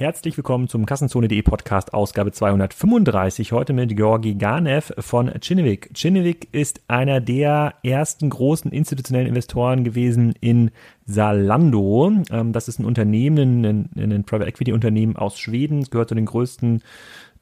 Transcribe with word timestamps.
Herzlich 0.00 0.34
willkommen 0.38 0.66
zum 0.66 0.86
Kassenzone.de 0.86 1.42
Podcast, 1.42 1.92
Ausgabe 1.92 2.32
235. 2.32 3.52
Heute 3.52 3.74
mit 3.74 3.94
Georgi 3.98 4.34
Ganev 4.34 4.94
von 4.98 5.30
Chinnevik. 5.42 5.90
Chinnevik 5.92 6.48
ist 6.52 6.80
einer 6.88 7.20
der 7.20 7.74
ersten 7.82 8.30
großen 8.30 8.72
institutionellen 8.72 9.28
Investoren 9.28 9.84
gewesen 9.84 10.32
in 10.40 10.70
Salando. 11.04 12.12
Ähm, 12.30 12.54
das 12.54 12.66
ist 12.66 12.78
ein 12.78 12.86
Unternehmen, 12.86 13.62
ein, 13.66 13.90
ein 13.94 14.24
Private 14.24 14.48
Equity 14.48 14.72
Unternehmen 14.72 15.16
aus 15.16 15.38
Schweden. 15.38 15.80
Es 15.80 15.90
gehört 15.90 16.08
zu 16.08 16.14
den 16.14 16.24
größten 16.24 16.82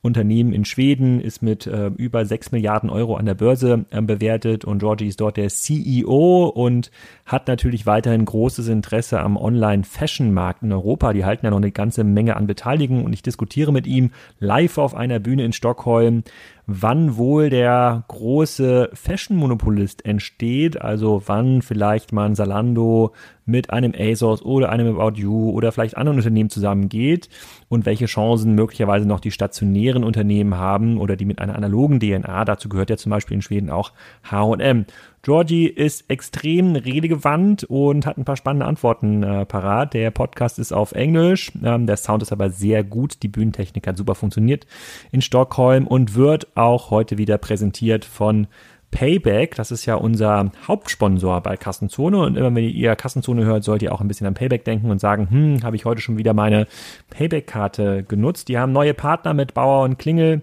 Unternehmen 0.00 0.52
in 0.52 0.64
Schweden, 0.64 1.20
ist 1.20 1.42
mit 1.42 1.66
äh, 1.66 1.88
über 1.96 2.24
6 2.24 2.52
Milliarden 2.52 2.88
Euro 2.88 3.16
an 3.16 3.26
der 3.26 3.34
Börse 3.34 3.84
äh, 3.90 4.00
bewertet 4.00 4.64
und 4.64 4.78
Georgie 4.78 5.08
ist 5.08 5.20
dort 5.20 5.36
der 5.36 5.48
CEO 5.48 6.46
und 6.46 6.92
hat 7.26 7.48
natürlich 7.48 7.84
weiterhin 7.84 8.24
großes 8.24 8.68
Interesse 8.68 9.18
am 9.20 9.36
Online-Fashion-Markt 9.36 10.62
in 10.62 10.73
Europa. 10.73 11.12
Die 11.12 11.24
halten 11.24 11.46
ja 11.46 11.50
noch 11.50 11.59
eine 11.59 11.73
ganze 11.73 12.04
Menge 12.04 12.37
an 12.37 12.46
Beteiligung 12.46 13.04
und 13.04 13.12
ich 13.12 13.23
diskutiere 13.23 13.73
mit 13.73 13.88
ihm 13.88 14.12
live 14.38 14.78
auf 14.78 14.95
einer 14.95 15.18
Bühne 15.18 15.45
in 15.45 15.52
Stockholm, 15.52 16.23
wann 16.70 17.16
wohl 17.16 17.48
der 17.48 18.04
große 18.08 18.90
Fashion-Monopolist 18.92 20.04
entsteht, 20.04 20.78
also 20.78 21.22
wann 21.24 21.62
vielleicht 21.62 22.12
mal 22.12 22.26
ein 22.26 22.34
Salando 22.34 23.14
mit 23.46 23.70
einem 23.70 23.95
ASOS 23.98 24.42
oder 24.42 24.68
einem 24.68 24.98
About 24.98 25.18
You 25.18 25.50
oder 25.50 25.73
vielleicht 25.73 25.96
anderen 25.96 26.18
Unternehmen 26.18 26.50
zusammengeht 26.50 27.30
und 27.70 27.86
welche 27.86 28.04
Chancen 28.04 28.54
möglicherweise 28.54 29.09
noch 29.09 29.20
die 29.20 29.30
stationären 29.30 30.04
Unternehmen 30.04 30.56
haben 30.56 30.98
oder 30.98 31.16
die 31.16 31.24
mit 31.24 31.38
einer 31.40 31.56
analogen 31.56 32.00
DNA. 32.00 32.45
Dazu 32.45 32.68
gehört 32.68 32.90
ja 32.90 32.98
zum 32.98 33.10
Beispiel 33.10 33.37
in 33.37 33.42
Schweden 33.42 33.70
auch 33.70 33.92
H&M. 34.30 34.84
Georgie 35.28 35.66
ist 35.66 36.09
extrem 36.09 36.74
redegewandt 36.74 37.64
und 37.64 38.06
hat 38.06 38.16
ein 38.16 38.24
paar 38.24 38.38
spannende 38.38 38.64
Antworten 38.64 39.23
äh, 39.23 39.45
parat. 39.45 39.92
Der 39.92 40.10
Podcast 40.10 40.59
ist 40.59 40.73
auf 40.73 40.92
Englisch, 40.92 41.52
ähm, 41.62 41.87
der 41.87 41.98
Sound 41.98 42.23
ist 42.23 42.32
aber 42.32 42.48
sehr 42.48 42.82
gut, 42.82 43.23
die 43.23 43.29
Bühnentechnik 43.29 43.87
hat 43.87 43.99
super 43.99 44.15
funktioniert 44.15 44.66
in 45.12 45.21
Stockholm 45.21 45.87
und 45.87 46.15
wird 46.15 46.56
auch 46.56 46.90
heute 46.90 47.18
wieder 47.18 47.37
präsentiert 47.37 48.06
von 48.06 48.46
Payback, 48.90 49.54
das 49.54 49.71
ist 49.71 49.84
ja 49.84 49.96
unser 49.96 50.51
Hauptsponsor 50.66 51.43
bei 51.43 51.59
Kassenzone. 51.59 52.21
Und 52.21 52.38
immer 52.38 52.54
wenn 52.54 52.65
ihr 52.65 52.96
Kassenzone 52.96 53.45
hört, 53.45 53.65
sollt 53.65 53.82
ihr 53.82 53.93
auch 53.93 54.01
ein 54.01 54.09
bisschen 54.09 54.26
an 54.26 54.32
Payback 54.32 54.65
denken 54.65 54.90
und 54.90 54.99
sagen, 54.99 55.29
hm, 55.30 55.62
habe 55.62 55.76
ich 55.76 55.84
heute 55.84 56.01
schon 56.01 56.16
wieder 56.16 56.32
meine 56.32 56.66
Payback-Karte 57.10 58.02
genutzt. 58.02 58.49
Die 58.49 58.59
haben 58.59 58.73
neue 58.73 58.95
Partner 58.95 59.34
mit 59.34 59.52
Bauer 59.52 59.84
und 59.84 59.99
Klingel 59.99 60.40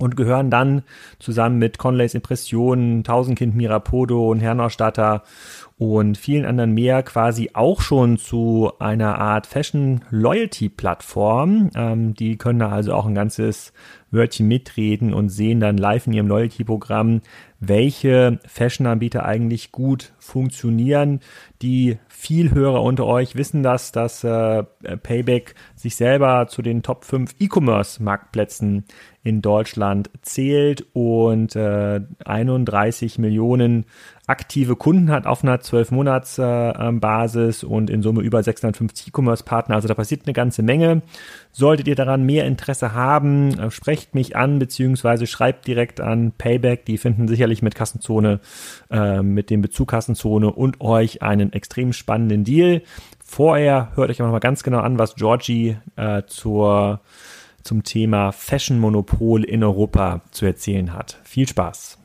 und 0.00 0.16
gehören 0.16 0.50
dann 0.50 0.82
zusammen 1.18 1.58
mit 1.58 1.78
Conleys 1.78 2.14
Impressionen, 2.14 3.04
Tausendkind 3.04 3.54
Mirapodo 3.54 4.30
und 4.30 4.40
Herrnorstatter 4.40 5.22
und 5.78 6.18
vielen 6.18 6.44
anderen 6.44 6.72
mehr 6.72 7.02
quasi 7.02 7.50
auch 7.54 7.80
schon 7.80 8.18
zu 8.18 8.72
einer 8.78 9.18
Art 9.18 9.46
Fashion 9.46 10.02
Loyalty 10.10 10.68
Plattform. 10.68 11.70
Ähm, 11.74 12.14
die 12.14 12.36
können 12.36 12.58
da 12.58 12.70
also 12.70 12.92
auch 12.94 13.06
ein 13.06 13.14
ganzes 13.14 13.72
Wörtchen 14.10 14.48
mitreden 14.48 15.14
und 15.14 15.28
sehen 15.28 15.60
dann 15.60 15.76
live 15.76 16.06
in 16.06 16.12
ihrem 16.12 16.28
Loyalty-Programm, 16.28 17.20
welche 17.60 18.40
Fashion-Anbieter 18.46 19.24
eigentlich 19.24 19.72
gut 19.72 20.12
funktionieren. 20.18 21.20
Die 21.62 21.98
Vielhörer 22.20 22.82
unter 22.82 23.06
euch 23.06 23.34
wissen 23.34 23.62
das, 23.62 23.92
dass 23.92 24.24
äh, 24.24 24.62
Payback 25.02 25.54
sich 25.74 25.96
selber 25.96 26.48
zu 26.48 26.60
den 26.60 26.82
Top 26.82 27.06
5 27.06 27.36
E-Commerce-Marktplätzen 27.40 28.84
in 29.22 29.40
Deutschland 29.40 30.10
zählt 30.20 30.84
und 30.92 31.56
äh, 31.56 32.02
31 32.22 33.18
Millionen 33.18 33.86
aktive 34.30 34.76
Kunden 34.76 35.10
hat 35.10 35.26
auf 35.26 35.42
einer 35.42 35.58
12-Monats-Basis 35.58 37.62
äh, 37.62 37.66
und 37.66 37.90
in 37.90 38.02
Summe 38.02 38.22
über 38.22 38.42
650 38.42 39.08
E-Commerce-Partner. 39.08 39.74
Also 39.74 39.88
da 39.88 39.94
passiert 39.94 40.22
eine 40.24 40.32
ganze 40.32 40.62
Menge. 40.62 41.02
Solltet 41.50 41.86
ihr 41.88 41.96
daran 41.96 42.24
mehr 42.24 42.46
Interesse 42.46 42.94
haben, 42.94 43.58
äh, 43.58 43.70
sprecht 43.72 44.14
mich 44.14 44.36
an, 44.36 44.60
beziehungsweise 44.60 45.26
schreibt 45.26 45.66
direkt 45.66 46.00
an 46.00 46.32
Payback. 46.38 46.86
Die 46.86 46.96
finden 46.96 47.28
sicherlich 47.28 47.60
mit 47.60 47.74
Kassenzone, 47.74 48.38
äh, 48.90 49.20
mit 49.20 49.50
dem 49.50 49.60
Bezug 49.62 49.88
Kassenzone 49.88 50.52
und 50.52 50.80
euch 50.80 51.22
einen 51.22 51.52
extrem 51.52 51.92
spannenden 51.92 52.44
Deal. 52.44 52.82
Vorher 53.24 53.90
hört 53.96 54.10
euch 54.10 54.20
aber 54.20 54.30
mal 54.30 54.38
ganz 54.38 54.62
genau 54.62 54.78
an, 54.78 54.96
was 54.98 55.16
Georgie 55.16 55.76
äh, 55.96 56.22
zur, 56.26 57.00
zum 57.64 57.82
Thema 57.82 58.30
Fashion-Monopol 58.30 59.42
in 59.44 59.64
Europa 59.64 60.20
zu 60.30 60.46
erzählen 60.46 60.94
hat. 60.94 61.18
Viel 61.24 61.48
Spaß! 61.48 61.98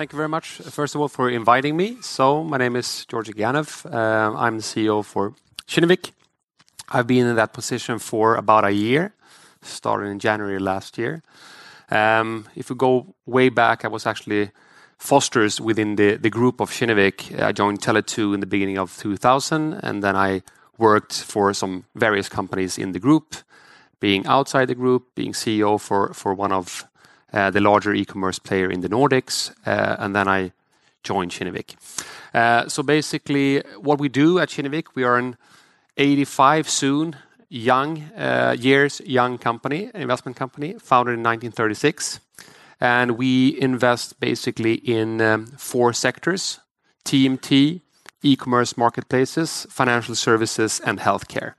Thank 0.00 0.14
you 0.14 0.16
very 0.16 0.30
much, 0.30 0.62
first 0.70 0.94
of 0.94 1.02
all, 1.02 1.08
for 1.08 1.28
inviting 1.28 1.76
me. 1.76 1.98
So, 2.00 2.42
my 2.42 2.56
name 2.56 2.74
is 2.74 3.04
Georgi 3.04 3.34
Ganev. 3.34 3.84
Uh, 3.84 4.34
I'm 4.34 4.56
the 4.56 4.62
CEO 4.62 5.04
for 5.04 5.34
Kinnevik. 5.68 6.12
I've 6.88 7.06
been 7.06 7.26
in 7.26 7.36
that 7.36 7.52
position 7.52 7.98
for 7.98 8.36
about 8.36 8.64
a 8.64 8.70
year, 8.70 9.12
started 9.60 10.06
in 10.06 10.18
January 10.18 10.58
last 10.58 10.96
year. 10.96 11.22
Um, 11.90 12.46
if 12.56 12.70
we 12.70 12.76
go 12.76 13.14
way 13.26 13.50
back, 13.50 13.84
I 13.84 13.88
was 13.88 14.06
actually 14.06 14.52
fosters 14.96 15.60
within 15.60 15.96
the, 15.96 16.30
group 16.30 16.62
of 16.62 16.70
Kinnevik. 16.70 17.38
I 17.38 17.52
joined 17.52 17.82
Tele2 17.82 18.32
in 18.32 18.40
the 18.40 18.46
beginning 18.46 18.78
of 18.78 18.96
2000, 18.96 19.74
and 19.82 20.02
then 20.02 20.16
I 20.16 20.40
worked 20.78 21.12
for 21.12 21.52
some 21.52 21.84
various 21.94 22.30
companies 22.30 22.78
in 22.78 22.92
the 22.92 23.00
group, 23.00 23.36
being 24.00 24.24
outside 24.24 24.68
the 24.68 24.74
group, 24.74 25.14
being 25.14 25.34
CEO 25.34 25.78
for, 25.78 26.34
one 26.34 26.52
of 26.52 26.86
the 27.32 27.60
larger 27.60 27.94
e-commerce 27.94 28.38
player 28.38 28.70
in 28.70 28.80
the 28.80 28.88
Nordics, 28.88 29.52
uh, 29.66 29.96
and 29.98 30.14
then 30.14 30.28
I 30.28 30.52
joined 31.02 31.32
Kinnevik. 31.32 31.76
Uh, 32.34 32.68
so 32.68 32.82
basically, 32.82 33.60
what 33.80 33.98
we 33.98 34.08
do 34.08 34.38
at 34.38 34.48
Kinnevik, 34.48 34.88
we 34.94 35.04
are 35.04 35.16
an 35.16 35.36
85 35.96 36.68
soon 36.68 37.16
young 37.48 38.04
years 38.58 39.00
young 39.04 39.38
company, 39.38 39.90
investment 39.94 40.36
company, 40.36 40.74
founded 40.78 41.14
in 41.14 41.20
1936, 41.20 42.20
and 42.80 43.12
we 43.12 43.60
invest 43.60 44.20
basically 44.20 44.74
in 44.74 45.20
um, 45.20 45.46
four 45.46 45.92
sectors: 45.92 46.60
TMT, 47.04 47.80
e-commerce 48.22 48.76
marketplaces, 48.76 49.66
financial 49.70 50.14
services, 50.14 50.80
and 50.84 51.00
healthcare. 51.00 51.54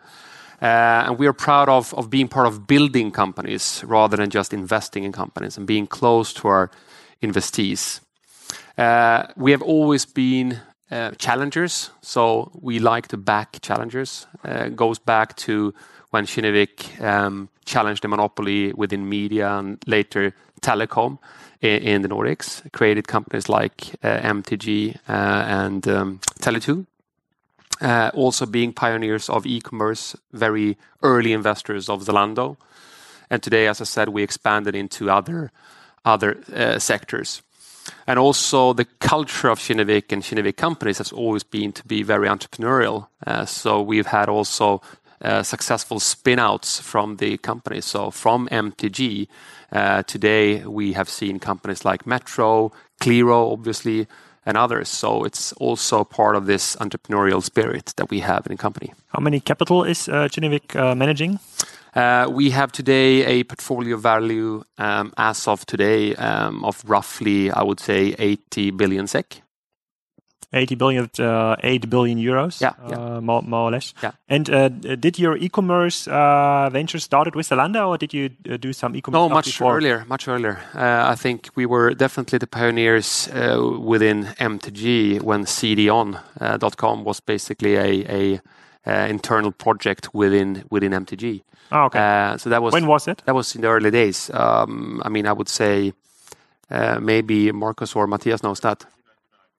Uh, 0.61 1.05
and 1.07 1.17
we 1.17 1.25
are 1.25 1.33
proud 1.33 1.69
of, 1.69 2.09
being 2.09 2.27
part 2.27 2.45
of 2.45 2.67
building 2.67 3.11
companies 3.11 3.83
rather 3.88 4.16
than 4.17 4.29
just 4.29 4.53
investing 4.53 5.03
in 5.03 5.11
companies 5.11 5.57
and 5.57 5.66
being 5.66 5.88
close 5.88 6.33
to 6.33 6.47
our 6.47 6.69
investees. 7.23 7.99
Uh, 8.77 9.25
we 9.35 9.51
have 9.51 9.61
always 9.63 10.05
been 10.05 10.59
uh, 10.91 11.11
challengers, 11.11 11.89
so 12.01 12.51
we 12.61 12.77
like 12.77 13.07
to 13.07 13.17
back 13.17 13.59
challengers. 13.61 14.27
Uh, 14.44 14.69
goes 14.69 14.99
back 14.99 15.35
to 15.38 15.73
when 16.11 16.25
Kinnevik 16.25 17.01
um, 17.01 17.49
challenged 17.66 18.03
the 18.03 18.07
monopoly 18.07 18.73
within 18.73 19.07
media 19.07 19.57
and 19.57 19.78
later 19.88 20.33
telecom 20.61 21.17
in, 21.61 22.01
the 22.01 22.09
Nordics, 22.09 22.69
created 22.73 23.07
companies 23.07 23.47
like 23.47 23.78
MTG 24.03 24.97
and 25.07 25.88
um, 25.88 26.19
Tele2 26.39 26.81
uh, 26.81 26.83
also 27.81 28.46
being 28.46 28.74
pioneers 28.74 29.30
of 29.30 29.46
e-commerce, 29.46 30.16
very 30.31 30.78
early 31.02 31.34
investors 31.34 31.90
of 31.90 32.03
Zalando. 32.03 32.58
And 33.30 33.42
today, 33.42 33.68
as 33.68 33.81
I 33.81 33.86
said, 33.86 34.09
we 34.09 34.24
expanded 34.24 34.75
into 34.75 35.09
other 35.09 35.52
uh, 36.06 36.80
sectors. 36.80 37.41
And 38.08 38.20
also 38.20 38.74
the 38.74 38.86
culture 39.00 39.50
of 39.50 39.59
Kinnevik 39.59 40.12
and 40.12 40.22
Kinnevik 40.22 40.58
companies 40.58 40.97
has 40.97 41.12
always 41.12 41.44
been 41.44 41.72
to 41.74 41.86
be 41.86 42.03
very 42.03 42.28
entrepreneurial. 42.28 43.08
Uh, 43.25 43.46
so 43.46 43.81
we've 43.81 44.08
had 44.08 44.30
also 44.30 44.81
uh, 45.22 45.44
successful 45.44 46.00
spin-outs 46.00 46.80
from 46.80 47.18
the 47.18 47.38
company. 47.38 47.81
So 47.81 48.12
from 48.12 48.47
MTG, 48.50 49.28
uh, 49.72 50.03
today 50.03 50.66
we 50.66 50.94
have 50.94 51.09
seen 51.09 51.40
companies 51.40 51.86
like 51.86 52.06
Metro, 52.06 52.72
Qliro, 53.00 53.52
obviously, 53.53 54.08
and 54.46 54.57
others. 54.57 54.90
So 54.90 55.24
it's 55.24 55.53
also 55.53 56.03
part 56.03 56.35
of 56.35 56.46
this 56.46 56.76
entrepreneurial 56.78 57.41
spirit 57.43 57.93
that 57.97 58.09
we 58.09 58.22
have 58.22 58.46
in 58.46 58.52
the 58.52 58.58
company. 58.58 58.93
How 59.08 59.20
many 59.20 59.40
capital 59.40 59.84
is 59.84 60.09
uh, 60.09 60.28
uh, 60.76 60.96
managing? 60.96 61.40
Uh, 61.93 62.28
we 62.32 62.52
have 62.52 62.72
today 62.72 63.26
a 63.26 63.43
portfolio 63.43 63.97
value 63.97 64.64
um, 64.78 65.11
as 65.17 65.47
of 65.47 65.66
today 65.66 66.16
um, 66.16 66.64
of 66.64 66.82
roughly, 66.88 67.52
I 67.52 67.64
would 67.64 67.79
say, 67.79 68.16
80 68.17 68.72
billion 68.72 69.08
SEK. 69.08 69.41
80 70.53 70.76
billion, 70.76 71.09
uh, 71.20 71.56
8 71.64 71.90
billion 71.90 72.18
euros, 72.18 72.59
yeah, 72.59 72.74
yeah. 72.90 72.98
Uh, 72.98 73.22
more, 73.22 73.42
more, 73.42 73.70
or 73.70 73.72
less. 73.72 73.94
Yeah. 74.03 74.12
And 74.28 74.50
uh, 74.50 74.68
did 74.68 75.18
your 75.18 75.38
e-commerce 75.38 76.08
uh, 76.08 76.70
venture 76.72 77.00
started 77.00 77.36
with 77.36 77.48
Zalando, 77.48 77.88
or 77.88 77.98
did 77.98 78.14
you 78.14 78.32
uh, 78.50 78.58
do 78.58 78.74
some 78.74 78.96
e-commerce? 78.96 79.18
No, 79.18 79.30
much 79.30 79.46
before? 79.46 79.78
earlier. 79.78 80.06
Much 80.08 80.28
earlier. 80.28 80.59
Uh, 80.76 81.09
I 81.09 81.16
think 81.16 81.50
we 81.56 81.66
were 81.66 81.94
definitely 81.94 82.38
the 82.38 82.48
pioneers 82.48 83.30
within 83.32 84.26
MTG 84.40 85.22
when 85.22 85.46
CDON.com 85.46 87.03
was 87.06 87.22
basically 87.22 87.76
a, 87.76 88.42
a 88.86 89.09
internal 89.09 89.52
project 89.52 90.14
within 90.14 90.66
within 90.70 90.92
MTG. 90.92 91.44
Oh, 91.72 91.86
okay. 91.86 92.36
so 92.38 92.50
that 92.50 92.62
was 92.62 92.74
when 92.74 92.88
was 92.88 93.08
it? 93.08 93.22
That 93.26 93.36
was 93.36 93.56
in 93.56 93.62
the 93.62 93.70
early 93.70 93.92
days. 93.92 94.30
Um, 94.34 95.02
I 95.06 95.09
mean, 95.09 95.26
I 95.26 95.32
would 95.32 95.48
say 95.48 95.94
maybe 97.00 97.53
Marcus 97.53 97.96
or 97.96 98.06
Matthias 98.08 98.44
knows 98.44 98.59
that. 98.59 98.86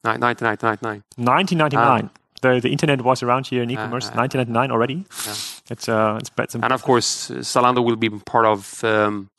1999. 0.02 1.02
1999. 1.16 2.10
The, 2.42 2.60
the 2.60 2.72
internet 2.72 3.02
was 3.02 3.22
around 3.22 3.46
here 3.46 3.62
in 3.62 3.70
e-commerce 3.70 4.08
uh, 4.08 4.18
1999 4.18 4.70
already. 4.72 4.94
Yeah. 5.26 5.34
It's 5.70 5.88
uh, 5.88 6.18
it's, 6.20 6.30
it's 6.38 6.54
and 6.54 6.72
of 6.72 6.82
course 6.82 7.30
Zalando 7.30 7.84
will 7.84 7.96
be 7.96 8.10
part 8.10 8.46
of 8.46 8.82
um, 8.82 9.30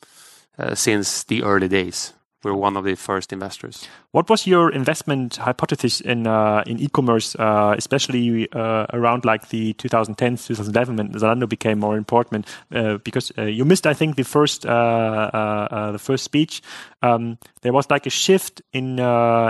uh, 0.58 0.74
since 0.74 1.24
the 1.24 1.42
early 1.42 1.68
days 1.68 2.14
we're 2.44 2.54
one 2.54 2.76
of 2.76 2.84
the 2.84 2.94
first 2.94 3.32
investors. 3.32 3.88
What 4.12 4.28
was 4.28 4.46
your 4.46 4.70
investment 4.70 5.36
hypothesis 5.36 6.00
in 6.00 6.26
uh, 6.26 6.62
in 6.66 6.78
e-commerce, 6.78 7.34
uh, 7.36 7.74
especially 7.76 8.48
uh, 8.52 8.86
around 8.92 9.24
like 9.24 9.48
the 9.48 9.74
2010s, 9.74 10.46
2011 10.46 10.96
when 10.96 11.12
Zalando 11.12 11.48
became 11.48 11.78
more 11.78 11.96
important? 11.96 12.46
Uh, 12.72 12.98
because 12.98 13.32
uh, 13.38 13.42
you 13.42 13.64
missed, 13.64 13.86
I 13.86 13.94
think, 13.94 14.16
the 14.16 14.24
first 14.24 14.66
uh, 14.66 15.90
the 15.92 15.98
first 15.98 16.24
speech. 16.24 16.62
Um, 17.02 17.38
there 17.62 17.72
was 17.72 17.90
like 17.90 18.06
a 18.06 18.10
shift 18.10 18.62
in 18.72 18.98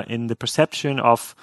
in 0.09 0.27
the 0.29 0.37
perception 0.37 1.01
of 1.01 1.35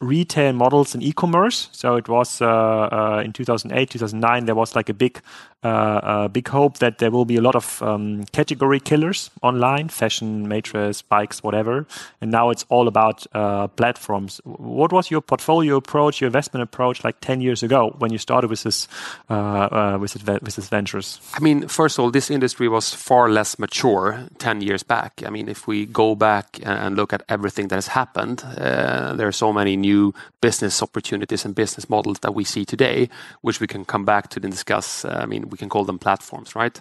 retail 0.00 0.52
models 0.52 0.94
in 0.94 1.02
e-commerce. 1.02 1.68
So 1.72 1.96
it 1.96 2.08
was 2.08 2.40
uh, 2.40 2.46
uh, 2.46 3.22
in 3.24 3.32
2008, 3.32 3.90
2009. 3.90 4.44
There 4.44 4.54
was 4.54 4.76
like 4.76 4.88
a 4.88 4.94
big, 4.94 5.20
uh, 5.62 6.28
big 6.28 6.48
hope 6.48 6.78
that 6.78 6.98
there 6.98 7.10
will 7.10 7.24
be 7.24 7.36
a 7.36 7.40
lot 7.40 7.54
of 7.54 7.82
um, 7.82 8.24
category 8.32 8.80
killers 8.80 9.30
online: 9.42 9.88
fashion, 9.88 10.48
mattress, 10.48 11.02
bikes, 11.02 11.42
whatever. 11.42 11.86
And 12.20 12.30
now 12.30 12.50
it's 12.50 12.64
all 12.68 12.88
about 12.88 13.26
uh, 13.32 13.68
platforms. 13.68 14.40
What 14.44 14.92
was 14.92 15.10
your 15.10 15.20
portfolio 15.20 15.76
approach, 15.76 16.20
your 16.20 16.28
investment 16.28 16.62
approach, 16.62 17.04
like 17.04 17.20
10 17.20 17.40
years 17.40 17.62
ago 17.62 17.94
when 17.98 18.12
you 18.12 18.18
started 18.18 18.50
with 18.50 18.62
this 18.62 18.88
uh, 19.30 19.34
uh, 19.34 19.98
with, 20.00 20.14
with 20.42 20.56
this 20.56 20.68
ventures? 20.68 21.20
I 21.34 21.40
mean, 21.40 21.68
first 21.68 21.98
of 21.98 22.04
all, 22.04 22.10
this 22.10 22.30
industry 22.30 22.68
was 22.68 22.94
far 22.94 23.28
less 23.28 23.58
mature 23.58 24.28
10 24.38 24.60
years 24.60 24.82
back. 24.82 25.22
I 25.26 25.30
mean, 25.30 25.48
if 25.48 25.66
we 25.66 25.86
go 25.86 26.14
back 26.14 26.58
and 26.62 26.96
look 26.96 27.12
at 27.12 27.22
everything 27.28 27.68
that 27.68 27.76
has 27.76 27.88
happened, 27.88 28.38
there 28.56 29.26
are 29.26 29.32
so 29.32 29.52
many 29.52 29.76
new 29.76 30.14
business 30.40 30.82
opportunities 30.82 31.44
and 31.44 31.54
business 31.54 31.88
models 31.88 32.20
that 32.20 32.34
we 32.34 32.44
see 32.44 32.64
today, 32.64 33.08
which 33.42 33.60
we 33.60 33.66
can 33.66 33.84
come 33.84 34.04
back 34.04 34.28
to 34.30 34.40
and 34.48 34.52
discuss. 34.52 35.04
Uh, 35.04 35.20
I 35.22 35.26
mean, 35.26 35.47
we 35.50 35.58
can 35.58 35.68
call 35.68 35.84
them 35.84 35.98
platforms, 35.98 36.54
right? 36.54 36.80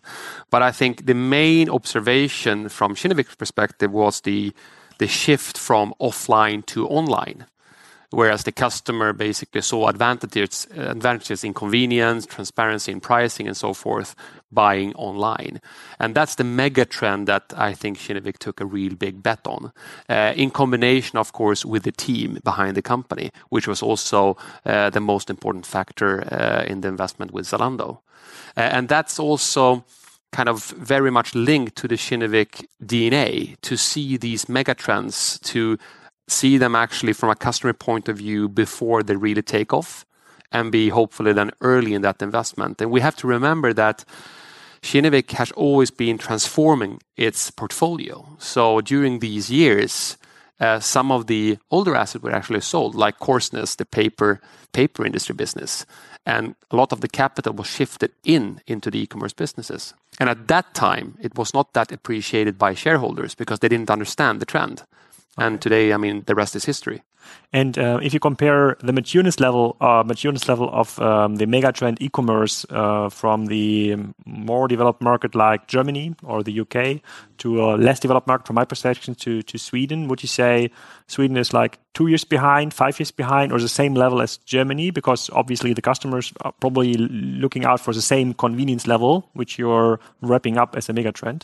But 0.49 0.61
I 0.61 0.71
think 0.71 1.05
the 1.05 1.13
main 1.13 1.69
observation 1.69 2.69
from 2.69 2.95
Kinnevik's 2.95 3.35
perspective 3.35 3.91
was 3.91 4.21
the 4.21 4.53
the 4.99 5.07
shift 5.07 5.57
from 5.57 5.93
offline 6.01 6.65
to 6.65 6.87
online 6.87 7.45
whereas 8.11 8.43
the 8.43 8.51
customer 8.51 9.13
basically 9.13 9.61
saw 9.61 9.87
advantages, 9.87 10.67
advantages 10.75 11.43
in 11.43 11.53
convenience, 11.53 12.25
transparency 12.25 12.91
in 12.91 12.99
pricing, 13.01 13.47
and 13.47 13.57
so 13.57 13.73
forth, 13.73 14.15
buying 14.51 14.93
online. 14.95 15.59
And 15.99 16.15
that's 16.15 16.35
the 16.35 16.43
mega 16.43 16.85
trend 16.85 17.27
that 17.27 17.53
I 17.55 17.73
think 17.73 17.97
Kinnevik 17.97 18.37
took 18.37 18.61
a 18.61 18.65
real 18.65 18.95
big 18.95 19.21
bet 19.21 19.45
on, 19.45 19.73
uh, 20.07 20.33
in 20.35 20.51
combination, 20.51 21.17
of 21.17 21.33
course, 21.33 21.65
with 21.65 21.83
the 21.83 21.91
team 21.91 22.39
behind 22.43 22.77
the 22.77 22.81
company, 22.81 23.31
which 23.49 23.67
was 23.67 23.81
also 23.81 24.37
uh, 24.65 24.89
the 24.89 25.01
most 25.01 25.29
important 25.29 25.65
factor 25.65 26.21
uh, 26.33 26.63
in 26.65 26.81
the 26.81 26.87
investment 26.87 27.31
with 27.31 27.45
Zalando. 27.45 27.99
And 28.55 28.89
that's 28.89 29.19
also 29.19 29.85
kind 30.31 30.49
of 30.49 30.65
very 30.65 31.11
much 31.11 31.35
linked 31.35 31.75
to 31.77 31.87
the 31.87 31.95
Kinnevik 31.95 32.65
DNA 32.83 33.55
to 33.61 33.77
see 33.77 34.17
these 34.17 34.49
mega 34.49 34.73
trends 34.73 35.39
to 35.39 35.77
see 36.27 36.57
them 36.57 36.75
actually 36.75 37.13
from 37.13 37.29
a 37.29 37.35
customer 37.35 37.73
point 37.73 38.09
of 38.09 38.17
view 38.17 38.49
before 38.49 39.03
they 39.03 39.15
really 39.15 39.41
take 39.41 39.73
off 39.73 40.05
and 40.51 40.71
be 40.71 40.89
hopefully 40.89 41.33
then 41.33 41.51
early 41.61 41.93
in 41.93 42.01
that 42.01 42.21
investment. 42.21 42.81
And 42.81 42.91
we 42.91 43.01
have 43.01 43.15
to 43.17 43.27
remember 43.27 43.73
that 43.73 44.05
Kinnevik 44.81 45.31
has 45.31 45.51
always 45.51 45.91
been 45.91 46.17
transforming 46.17 47.01
its 47.15 47.51
portfolio. 47.51 48.25
So 48.39 48.81
during 48.81 49.19
these 49.19 49.49
years, 49.49 50.17
uh, 50.59 50.79
some 50.79 51.11
of 51.11 51.27
the 51.27 51.57
older 51.71 51.95
assets 51.95 52.23
were 52.23 52.33
actually 52.33 52.61
sold, 52.61 52.95
like 52.95 53.19
Korsnäs, 53.19 53.77
the 53.77 53.85
paper 53.85 54.39
paper 54.73 55.05
industry 55.05 55.33
business, 55.33 55.85
and 56.25 56.55
a 56.71 56.75
lot 56.75 56.91
of 56.91 57.01
the 57.01 57.07
capital 57.07 57.53
was 57.53 57.67
shifted 57.67 58.11
in 58.23 58.61
into 58.67 58.91
the 58.91 58.99
e-commerce 58.99 59.33
businesses. 59.33 59.93
And 60.19 60.29
at 60.29 60.47
that 60.47 60.73
time, 60.73 61.17
it 61.21 61.35
was 61.37 61.53
not 61.53 61.73
that 61.73 61.91
appreciated 61.91 62.57
by 62.57 62.73
shareholders 62.73 63.35
because 63.35 63.59
they 63.59 63.69
didn't 63.69 63.89
understand 63.89 64.39
the 64.39 64.45
trend. 64.45 64.83
And 65.37 65.61
today, 65.61 65.93
I 65.93 65.97
mean, 65.97 66.23
the 66.25 66.35
rest 66.35 66.55
is 66.55 66.65
history. 66.65 67.03
And 67.53 67.77
uh, 67.77 67.99
if 68.01 68.13
you 68.13 68.19
compare 68.19 68.77
the 68.81 68.91
matureness 68.91 69.39
level, 69.39 69.77
uh, 69.79 70.03
matureness 70.03 70.47
level 70.47 70.69
of 70.71 70.99
um, 70.99 71.35
the 71.35 71.45
megatrend 71.45 71.97
e-commerce 71.99 72.65
uh, 72.69 73.09
from 73.09 73.45
the 73.47 73.97
more 74.25 74.67
developed 74.67 75.01
market 75.01 75.35
like 75.35 75.67
Germany 75.67 76.15
or 76.23 76.43
the 76.43 76.59
UK 76.61 77.01
to 77.39 77.63
a 77.63 77.77
less 77.77 77.99
developed 77.99 78.27
market, 78.27 78.47
from 78.47 78.55
my 78.55 78.65
perception, 78.65 79.15
to 79.15 79.41
to 79.43 79.57
Sweden, 79.57 80.07
would 80.07 80.23
you 80.23 80.27
say 80.27 80.71
Sweden 81.07 81.37
is 81.37 81.53
like 81.53 81.79
two 81.93 82.07
years 82.07 82.23
behind, 82.23 82.73
five 82.73 82.99
years 82.99 83.11
behind, 83.11 83.51
or 83.51 83.59
the 83.59 83.69
same 83.69 83.93
level 83.93 84.21
as 84.21 84.37
Germany? 84.37 84.91
Because 84.91 85.29
obviously 85.31 85.73
the 85.73 85.81
customers 85.81 86.33
are 86.41 86.53
probably 86.59 86.93
looking 86.95 87.65
out 87.65 87.79
for 87.79 87.93
the 87.93 88.01
same 88.01 88.33
convenience 88.33 88.87
level, 88.87 89.29
which 89.33 89.57
you're 89.59 89.99
wrapping 90.21 90.57
up 90.57 90.75
as 90.75 90.89
a 90.89 90.93
megatrend. 90.93 91.43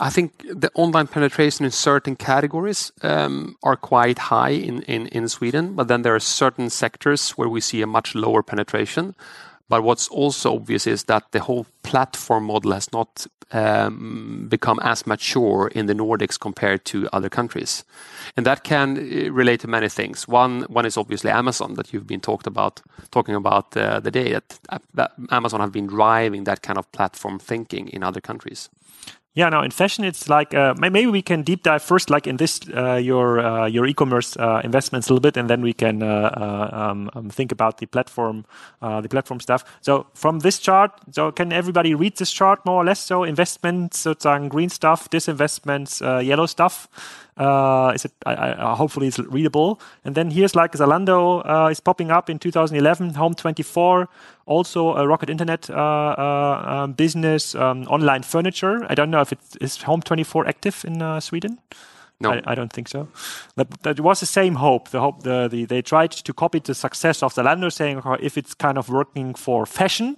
I 0.00 0.10
think 0.10 0.44
the 0.48 0.72
online 0.74 1.06
penetration 1.06 1.64
in 1.64 1.70
certain 1.70 2.16
categories 2.16 2.92
um, 3.02 3.56
are 3.62 3.76
quite 3.76 4.18
high 4.18 4.50
in, 4.50 5.28
Sweden, 5.28 5.74
but 5.74 5.86
then 5.86 6.02
there 6.02 6.14
are 6.14 6.20
certain 6.20 6.68
sectors 6.68 7.30
where 7.32 7.48
we 7.48 7.60
see 7.60 7.80
a 7.80 7.86
much 7.86 8.14
lower 8.14 8.42
penetration. 8.42 9.14
But 9.68 9.82
what's 9.82 10.08
also 10.08 10.56
obvious 10.56 10.86
is 10.86 11.04
that 11.04 11.30
the 11.30 11.40
whole 11.40 11.66
platform 11.82 12.44
model 12.44 12.72
has 12.72 12.92
not 12.92 13.26
um, 13.52 14.46
become 14.48 14.78
as 14.82 15.06
mature 15.06 15.68
in 15.68 15.86
the 15.86 15.94
Nordics 15.94 16.38
compared 16.38 16.84
to 16.86 17.08
other 17.12 17.28
countries, 17.28 17.84
and 18.36 18.44
that 18.44 18.64
can 18.64 18.98
uh, 18.98 19.32
relate 19.32 19.60
to 19.60 19.68
many 19.68 19.88
things. 19.88 20.28
One 20.28 20.62
one 20.62 20.84
is 20.86 20.96
obviously 20.96 21.30
Amazon 21.30 21.74
that 21.74 21.92
you've 21.92 22.06
been 22.06 22.20
talked 22.20 22.46
about 22.46 22.82
talking 23.10 23.34
about 23.34 23.76
uh, 23.76 24.00
the 24.00 24.10
day 24.10 24.38
that 24.94 25.12
Amazon 25.30 25.60
have 25.60 25.72
been 25.72 25.86
driving 25.86 26.44
that 26.44 26.62
kind 26.62 26.78
of 26.78 26.90
platform 26.92 27.38
thinking 27.38 27.88
in 27.88 28.02
other 28.02 28.20
countries. 28.20 28.68
Yeah, 29.36 29.48
now 29.48 29.64
in 29.64 29.72
fashion, 29.72 30.04
it's 30.04 30.28
like 30.28 30.54
uh, 30.54 30.74
maybe 30.78 31.06
we 31.08 31.20
can 31.20 31.42
deep 31.42 31.64
dive 31.64 31.82
first, 31.82 32.08
like 32.08 32.28
in 32.28 32.36
this 32.36 32.60
uh, 32.72 32.94
your 32.94 33.40
uh, 33.40 33.66
your 33.66 33.84
e-commerce 33.84 34.36
uh, 34.36 34.60
investments 34.62 35.08
a 35.08 35.12
little 35.12 35.20
bit, 35.20 35.36
and 35.36 35.50
then 35.50 35.60
we 35.60 35.72
can 35.72 36.04
uh, 36.04 36.30
uh, 36.36 36.68
um, 36.72 37.10
um, 37.14 37.30
think 37.30 37.50
about 37.50 37.78
the 37.78 37.86
platform 37.86 38.44
the 38.80 39.08
platform 39.08 39.40
stuff. 39.40 39.64
So 39.80 40.06
from 40.14 40.38
this 40.38 40.60
chart, 40.60 40.92
so 41.10 41.32
can 41.32 41.52
everybody 41.52 41.96
read 41.96 42.16
this 42.16 42.30
chart 42.30 42.64
more 42.64 42.82
or 42.82 42.84
less? 42.84 43.00
So 43.00 43.24
investments, 43.24 43.98
sozusagen 43.98 44.48
green 44.48 44.68
stuff, 44.68 45.10
disinvestments, 45.10 46.00
yellow 46.24 46.46
stuff. 46.46 46.88
Uh, 47.36 47.92
is 47.94 48.04
it? 48.04 48.12
I, 48.24 48.52
I, 48.52 48.74
hopefully, 48.76 49.08
it's 49.08 49.18
readable. 49.18 49.80
And 50.04 50.14
then 50.14 50.30
here's 50.30 50.54
like 50.54 50.72
Zalando 50.72 51.42
uh, 51.44 51.68
is 51.70 51.80
popping 51.80 52.10
up 52.10 52.30
in 52.30 52.38
2011. 52.38 53.14
Home 53.14 53.34
24, 53.34 54.08
also 54.46 54.94
a 54.94 55.06
Rocket 55.06 55.30
Internet 55.30 55.68
uh, 55.70 55.74
uh 55.74 56.84
um, 56.84 56.92
business, 56.92 57.54
um, 57.54 57.84
online 57.88 58.22
furniture. 58.22 58.86
I 58.88 58.94
don't 58.94 59.10
know 59.10 59.20
if 59.20 59.32
it 59.32 59.40
is 59.60 59.82
Home 59.82 60.00
24 60.00 60.46
active 60.46 60.84
in 60.84 61.02
uh, 61.02 61.20
Sweden. 61.20 61.58
No, 62.20 62.30
I, 62.30 62.42
I, 62.46 62.54
don't 62.54 62.72
think 62.72 62.88
so. 62.88 63.08
But 63.56 63.82
that 63.82 63.98
was 63.98 64.20
the 64.20 64.26
same 64.26 64.54
hope. 64.54 64.90
The 64.90 65.00
hope 65.00 65.24
the, 65.24 65.48
the 65.48 65.64
they 65.64 65.82
tried 65.82 66.12
to 66.12 66.32
copy 66.32 66.60
the 66.60 66.74
success 66.74 67.22
of 67.22 67.34
Zalando, 67.34 67.72
saying 67.72 68.02
if 68.20 68.38
it's 68.38 68.54
kind 68.54 68.78
of 68.78 68.88
working 68.88 69.34
for 69.34 69.66
fashion 69.66 70.16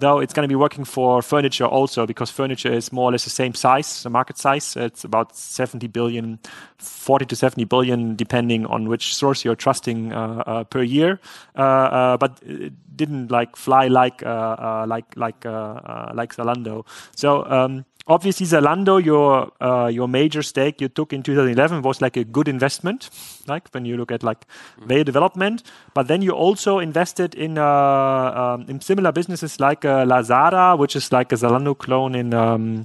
though 0.00 0.18
it's 0.18 0.32
going 0.32 0.42
to 0.42 0.48
be 0.48 0.56
working 0.56 0.84
for 0.84 1.22
furniture 1.22 1.66
also 1.66 2.06
because 2.06 2.30
furniture 2.30 2.72
is 2.72 2.92
more 2.92 3.08
or 3.08 3.12
less 3.12 3.24
the 3.24 3.30
same 3.30 3.54
size, 3.54 4.02
the 4.02 4.10
market 4.10 4.38
size. 4.38 4.76
It's 4.76 5.04
about 5.04 5.36
70 5.36 5.86
billion, 5.88 6.38
40 6.78 7.26
to 7.26 7.36
70 7.36 7.64
billion, 7.64 8.16
depending 8.16 8.66
on 8.66 8.88
which 8.88 9.14
source 9.14 9.44
you're 9.44 9.54
trusting 9.54 10.12
uh, 10.12 10.42
uh, 10.46 10.64
per 10.64 10.82
year. 10.82 11.20
Uh, 11.56 11.60
uh 11.60 12.16
but 12.16 12.40
it 12.42 12.72
didn't 12.96 13.30
like 13.30 13.56
fly 13.56 13.88
like 13.88 14.22
uh, 14.22 14.56
uh, 14.58 14.84
like 14.88 15.16
like 15.16 15.44
like 15.44 16.34
Zalando. 16.34 16.86
So 17.14 17.44
um, 17.46 17.84
obviously 18.10 18.44
Zalando, 18.44 19.02
your 19.02 19.52
uh, 19.60 19.86
your 19.86 20.08
major 20.08 20.42
stake 20.42 20.80
you 20.80 20.88
took 20.88 21.12
in 21.12 21.22
2011 21.22 21.82
was 21.82 22.02
like 22.02 22.16
a 22.16 22.24
good 22.24 22.48
investment, 22.48 23.08
like 23.46 23.68
when 23.70 23.84
you 23.84 23.96
look 23.96 24.12
at 24.12 24.22
like 24.22 24.46
mm. 24.78 24.86
value 24.86 25.04
development. 25.04 25.62
But 25.94 26.08
then 26.08 26.20
you 26.20 26.32
also 26.32 26.80
invested 26.80 27.34
in 27.34 27.56
uh, 27.56 27.64
um, 27.64 28.66
in 28.68 28.80
similar 28.80 29.12
businesses 29.12 29.60
like 29.60 29.84
uh, 29.84 30.04
Lazada, 30.04 30.76
which 30.76 30.96
is 30.96 31.12
like 31.12 31.32
a 31.32 31.36
Zalando 31.36 31.78
clone 31.78 32.14
in. 32.14 32.34
Um, 32.34 32.84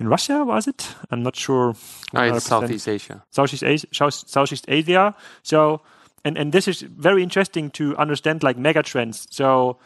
in 0.00 0.06
Russia, 0.06 0.44
was 0.44 0.68
it? 0.68 0.94
I'm 1.10 1.24
not 1.24 1.34
sure. 1.34 1.74
It's 2.14 2.44
Southeast 2.44 2.86
Asia. 2.86 3.24
Southeast 3.32 3.64
Asia. 3.64 3.88
Southeast 3.92 4.64
Asia. 4.68 5.12
So, 5.42 5.80
and 6.24 6.38
and 6.38 6.52
this 6.52 6.68
is 6.68 6.82
very 6.82 7.20
interesting 7.20 7.68
to 7.70 7.96
understand 7.96 8.44
like 8.44 8.56
mega 8.56 8.84
trends. 8.84 9.26
So, 9.30 9.78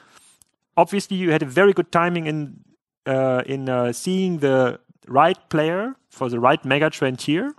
obviously, 0.77 1.17
you 1.17 1.31
had 1.31 1.43
a 1.43 1.47
very 1.47 1.73
good 1.73 1.91
timing 1.91 2.27
in 2.27 2.59
uh, 3.07 3.43
in 3.47 3.69
uh, 3.69 3.93
seeing 3.93 4.39
the 4.39 4.81
right 5.09 5.39
player 5.49 5.95
for 6.11 6.29
the 6.29 6.41
right 6.41 6.65
mega 6.65 6.91
trend 6.91 7.21
here? 7.21 7.55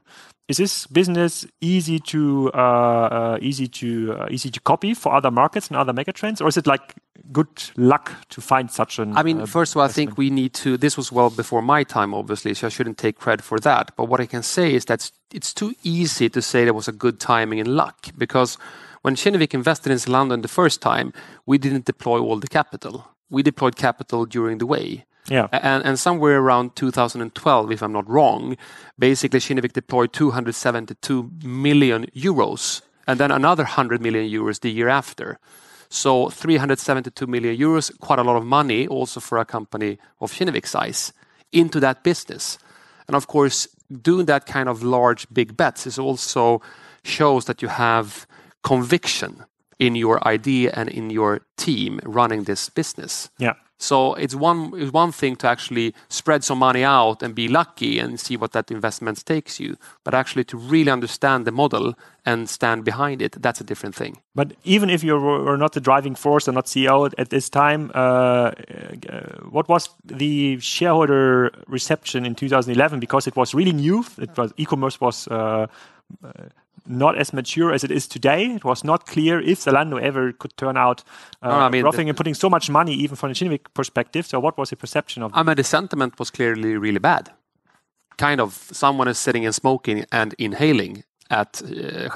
Is 0.50 0.58
this 0.58 0.88
business 0.88 1.46
easy 1.62 2.00
to 2.00 2.52
uh, 2.54 2.58
uh 2.58 3.38
easy 3.42 3.68
to 3.68 4.14
uh, 4.20 4.28
easy 4.30 4.50
to 4.52 4.60
copy 4.60 4.94
for 4.94 5.14
other 5.14 5.32
markets 5.32 5.70
and 5.70 5.78
other 5.78 5.94
megatrends, 5.94 6.42
or 6.42 6.48
is 6.48 6.58
it 6.58 6.68
like 6.68 6.96
good 7.32 7.48
luck 7.78 8.12
to 8.30 8.42
find 8.42 8.70
such 8.70 9.00
an? 9.00 9.16
I 9.16 9.24
mean, 9.24 9.42
uh, 9.42 9.46
first 9.46 9.72
of 9.74 9.78
all, 9.78 9.84
I 9.84 9.88
think 9.88 10.18
we 10.18 10.30
need 10.30 10.54
to. 10.56 10.78
This 10.78 10.98
was 10.98 11.12
well 11.12 11.30
before 11.30 11.62
my 11.62 11.84
time, 11.84 12.14
obviously, 12.14 12.54
so 12.54 12.68
I 12.68 12.70
shouldn't 12.70 12.98
take 12.98 13.18
credit 13.18 13.44
for 13.44 13.60
that. 13.60 13.92
But 13.96 14.06
what 14.10 14.20
I 14.20 14.26
can 14.26 14.44
say 14.44 14.74
is 14.74 14.86
that 14.86 15.10
it's 15.34 15.54
too 15.54 15.74
easy 15.84 16.30
to 16.30 16.42
say 16.42 16.66
there 16.66 16.74
was 16.74 16.90
a 16.90 16.92
good 16.92 17.22
timing 17.22 17.62
and 17.62 17.70
luck 17.70 18.08
because 18.18 18.58
when 19.02 19.16
Kinnevik 19.16 19.54
invested 19.54 19.92
in 19.92 19.98
Zalando 19.98 20.42
the 20.42 20.48
first 20.48 20.82
time, 20.82 21.14
we 21.46 21.58
didn't 21.58 21.86
deploy 21.86 22.20
all 22.20 22.38
the 22.38 22.48
capital. 22.48 23.06
We 23.30 23.44
deployed 23.44 23.76
capital 23.76 24.26
during 24.26 24.58
the 24.58 24.66
way. 24.66 25.06
Yeah. 25.30 25.48
And, 25.52 25.86
and 25.86 26.00
somewhere 26.00 26.40
around 26.40 26.76
2012, 26.76 27.72
if 27.72 27.82
I'm 27.82 27.94
not 27.94 28.10
wrong, 28.10 28.58
basically 29.00 29.40
Kinnevik 29.40 29.74
deployed 29.74 30.14
272 30.14 31.32
million 31.44 32.06
euros 32.16 32.82
and 33.08 33.20
then 33.20 33.32
another 33.32 33.64
100 33.64 34.02
million 34.02 34.30
euros 34.30 34.62
the 34.62 34.72
year 34.72 34.90
after. 34.90 35.40
So 35.90 36.30
372 36.30 37.28
million 37.28 37.56
euros, 37.56 37.98
quite 38.00 38.20
a 38.20 38.24
lot 38.24 38.36
of 38.36 38.46
money 38.46 38.88
also 38.88 39.20
for 39.20 39.38
a 39.38 39.46
company 39.46 40.00
of 40.20 40.32
Kinnevik 40.34 40.66
size 40.66 41.14
into 41.52 41.80
that 41.80 42.04
business. 42.04 42.58
And 43.08 43.16
of 43.16 43.28
course, 43.28 43.68
doing 44.02 44.26
that 44.26 44.46
kind 44.46 44.68
of 44.68 44.84
large, 44.84 45.28
big 45.32 45.56
bets 45.56 45.86
is 45.86 46.00
also 46.00 46.62
shows 47.04 47.46
that 47.46 47.62
you 47.62 47.68
have 47.68 48.26
conviction 48.64 49.46
in 49.78 49.96
your 49.96 50.26
idea 50.28 50.72
and 50.74 50.90
in 50.90 51.10
your 51.10 51.42
team 51.58 52.00
running 52.04 52.46
this 52.46 52.70
business. 52.70 53.30
Yeah. 53.38 53.54
So 53.78 54.14
it's 54.14 54.36
one 54.36 54.72
it's 54.76 54.94
one 54.94 55.12
thing 55.12 55.36
to 55.38 55.48
actually 55.48 55.94
spread 56.08 56.44
some 56.44 56.60
money 56.60 56.84
out 56.84 57.22
and 57.22 57.36
be 57.36 57.48
lucky 57.48 58.00
and 58.00 58.20
see 58.20 58.38
what 58.38 58.52
that 58.54 58.72
investment 58.72 59.26
takes 59.26 59.60
you, 59.60 59.76
but 60.04 60.14
actually 60.14 60.46
to 60.46 60.58
really 60.58 60.92
understand 60.92 61.46
the 61.46 61.52
model 61.52 61.96
and 62.26 62.50
stand 62.50 62.86
behind 62.86 63.22
it, 63.22 63.42
that's 63.42 63.60
a 63.60 63.64
different 63.64 63.96
thing. 63.96 64.22
But 64.34 64.54
even 64.64 64.90
if 64.90 65.04
you 65.04 65.20
were 65.20 65.58
not 65.58 65.74
the 65.74 65.82
driving 65.82 66.16
force 66.16 66.48
and 66.48 66.56
not 66.56 66.68
CEO 66.68 67.12
at 67.18 67.30
this 67.30 67.50
time, 67.50 67.92
uh, 67.94 67.98
uh, 67.98 68.52
what 69.50 69.68
was 69.68 69.90
the 70.06 70.60
shareholder 70.60 71.52
reception 71.68 72.26
in 72.26 72.36
2011? 72.36 73.00
Because 73.00 73.28
it 73.28 73.36
was 73.36 73.54
really 73.54 73.74
new. 73.74 74.06
It 74.18 74.38
was 74.38 74.54
e-commerce 74.58 75.02
was. 75.02 75.28
Not 76.86 77.18
as 77.18 77.32
mature 77.32 77.72
as 77.72 77.84
it 77.84 77.92
is 77.92 78.08
today. 78.08 78.46
It 78.56 78.66
was 78.66 78.84
not 78.84 79.06
clear 79.06 79.40
if 79.40 79.60
Zalando 79.60 80.02
ever 80.02 80.34
could 80.34 80.58
turn 80.58 80.76
out 80.76 81.04
uh, 81.42 81.50
no, 81.50 81.56
I 81.56 81.70
mean, 81.70 81.84
roughing 81.84 82.10
and 82.10 82.18
putting 82.18 82.34
so 82.34 82.50
much 82.50 82.70
money, 82.70 82.94
even 82.94 83.16
from 83.16 83.32
a 83.32 83.34
Kinnevik 83.34 83.74
perspective. 83.74 84.26
So, 84.26 84.40
what 84.40 84.58
was 84.58 84.70
the 84.70 84.76
perception 84.76 85.24
of? 85.24 85.32
I 85.34 85.44
mean, 85.44 85.56
the 85.56 85.64
sentiment 85.64 86.20
was 86.20 86.30
clearly 86.30 86.76
really 86.76 87.00
bad. 87.00 87.32
Kind 88.18 88.42
of 88.42 88.54
someone 88.72 89.08
is 89.08 89.18
sitting 89.18 89.46
and 89.46 89.56
smoking 89.56 90.06
and 90.12 90.36
inhaling 90.38 91.04
at 91.30 91.62
uh. 91.62 92.10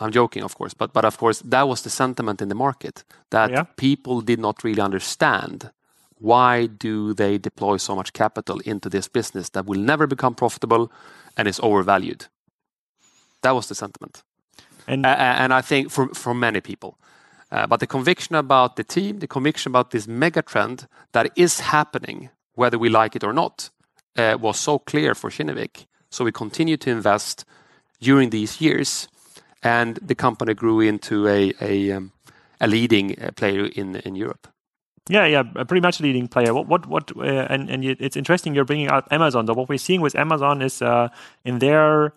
I'm 0.00 0.10
joking, 0.10 0.42
of 0.42 0.56
course, 0.56 0.74
but 0.74 0.92
but 0.92 1.04
of 1.04 1.16
course 1.18 1.42
that 1.44 1.68
was 1.68 1.82
the 1.82 1.90
sentiment 1.90 2.42
in 2.42 2.48
the 2.48 2.54
market 2.54 3.04
that 3.30 3.50
yeah. 3.50 3.64
people 3.76 4.20
did 4.20 4.38
not 4.38 4.64
really 4.64 4.80
understand 4.80 5.70
why 6.22 6.66
do 6.66 7.14
they 7.14 7.36
deploy 7.36 7.76
so 7.76 7.96
much 7.96 8.12
capital 8.12 8.60
into 8.64 8.88
this 8.88 9.08
business 9.08 9.50
that 9.50 9.66
will 9.66 9.80
never 9.80 10.06
become 10.06 10.34
profitable 10.34 10.90
and 11.36 11.48
is 11.48 11.60
overvalued. 11.62 12.26
That 13.42 13.54
was 13.54 13.68
the 13.68 13.74
sentiment. 13.74 14.22
And, 14.86 15.06
and 15.06 15.52
I 15.52 15.60
think 15.60 15.90
for, 15.90 16.08
for 16.14 16.34
many 16.34 16.60
people. 16.60 16.98
Uh, 17.52 17.66
but 17.66 17.80
the 17.80 17.86
conviction 17.86 18.34
about 18.34 18.76
the 18.76 18.84
team, 18.84 19.18
the 19.18 19.26
conviction 19.26 19.70
about 19.70 19.90
this 19.90 20.08
mega 20.08 20.42
trend 20.42 20.88
that 21.12 21.30
is 21.36 21.60
happening, 21.60 22.30
whether 22.54 22.78
we 22.78 22.88
like 22.88 23.14
it 23.14 23.22
or 23.22 23.32
not, 23.32 23.70
uh, 24.16 24.36
was 24.40 24.58
so 24.58 24.78
clear 24.78 25.14
for 25.14 25.30
Kinnevik. 25.30 25.86
So 26.10 26.24
we 26.24 26.32
continued 26.32 26.80
to 26.82 26.90
invest 26.90 27.44
during 28.00 28.30
these 28.30 28.60
years, 28.60 29.08
and 29.62 29.96
the 29.96 30.14
company 30.14 30.54
grew 30.54 30.80
into 30.80 31.28
a, 31.28 31.52
a, 31.60 31.92
um, 31.92 32.12
a 32.60 32.66
leading 32.66 33.22
uh, 33.22 33.30
player 33.32 33.66
in, 33.66 33.96
in 33.96 34.16
Europe. 34.16 34.48
Yeah, 35.08 35.26
yeah, 35.26 35.42
pretty 35.42 35.80
much 35.80 36.00
leading 36.00 36.28
player. 36.28 36.54
What, 36.54 36.68
what, 36.68 36.86
what? 36.86 37.16
Uh, 37.16 37.46
and 37.50 37.68
and 37.68 37.84
it's 37.84 38.16
interesting 38.16 38.54
you're 38.54 38.64
bringing 38.64 38.88
out 38.88 39.10
Amazon. 39.10 39.46
Though 39.46 39.54
what 39.54 39.68
we're 39.68 39.78
seeing 39.78 40.00
with 40.00 40.14
Amazon 40.14 40.62
is 40.62 40.80
uh, 40.80 41.08
in 41.44 41.58
their 41.58 42.14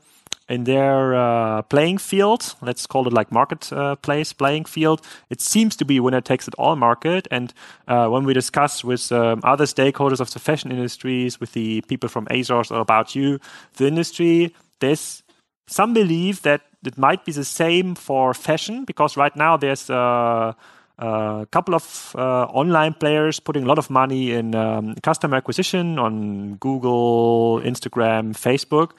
in 0.48 0.66
their 0.66 1.16
uh, 1.16 1.62
playing 1.64 1.98
field, 1.98 2.56
let's 2.62 2.86
call 2.86 3.08
it 3.08 3.14
like 3.14 3.32
marketplace 3.32 4.32
uh, 4.32 4.36
playing 4.36 4.66
field, 4.66 5.02
it 5.30 5.42
seems 5.42 5.76
to 5.76 5.86
be 5.86 6.00
winner 6.00 6.22
takes 6.22 6.48
it 6.48 6.54
all 6.58 6.76
market. 6.76 7.28
And 7.32 7.54
uh, 7.88 8.08
when 8.10 8.26
we 8.26 8.34
discuss 8.34 8.84
with 8.84 9.12
um, 9.12 9.42
other 9.44 9.66
stakeholders 9.66 10.20
of 10.20 10.32
the 10.32 10.40
fashion 10.40 10.72
industries, 10.72 11.40
with 11.40 11.54
the 11.54 11.82
people 11.82 12.10
from 12.10 12.28
ASOS 12.28 12.72
or 12.72 12.80
About 12.80 13.16
You, 13.16 13.40
the 13.78 13.88
industry, 13.88 14.54
there's 14.80 15.24
some 15.68 15.94
belief 15.94 16.44
that 16.44 16.62
it 16.86 16.98
might 16.98 17.26
be 17.26 17.32
the 17.32 17.46
same 17.46 17.96
for 17.96 18.34
fashion 18.36 18.86
because 18.86 19.18
right 19.18 19.36
now 19.36 19.58
there's 19.58 19.90
uh, 19.90 20.54
a 21.00 21.48
couple 21.50 21.74
of 21.74 22.16
uh, 22.16 22.44
online 22.44 22.94
players 22.94 23.40
putting 23.40 23.64
a 23.64 23.66
lot 23.66 23.80
of 23.80 23.90
money 23.90 24.32
in 24.32 24.54
um, 24.54 24.94
customer 25.02 25.38
acquisition 25.38 25.98
on 25.98 26.56
Google, 26.56 27.62
Instagram, 27.62 28.34
Facebook 28.34 28.92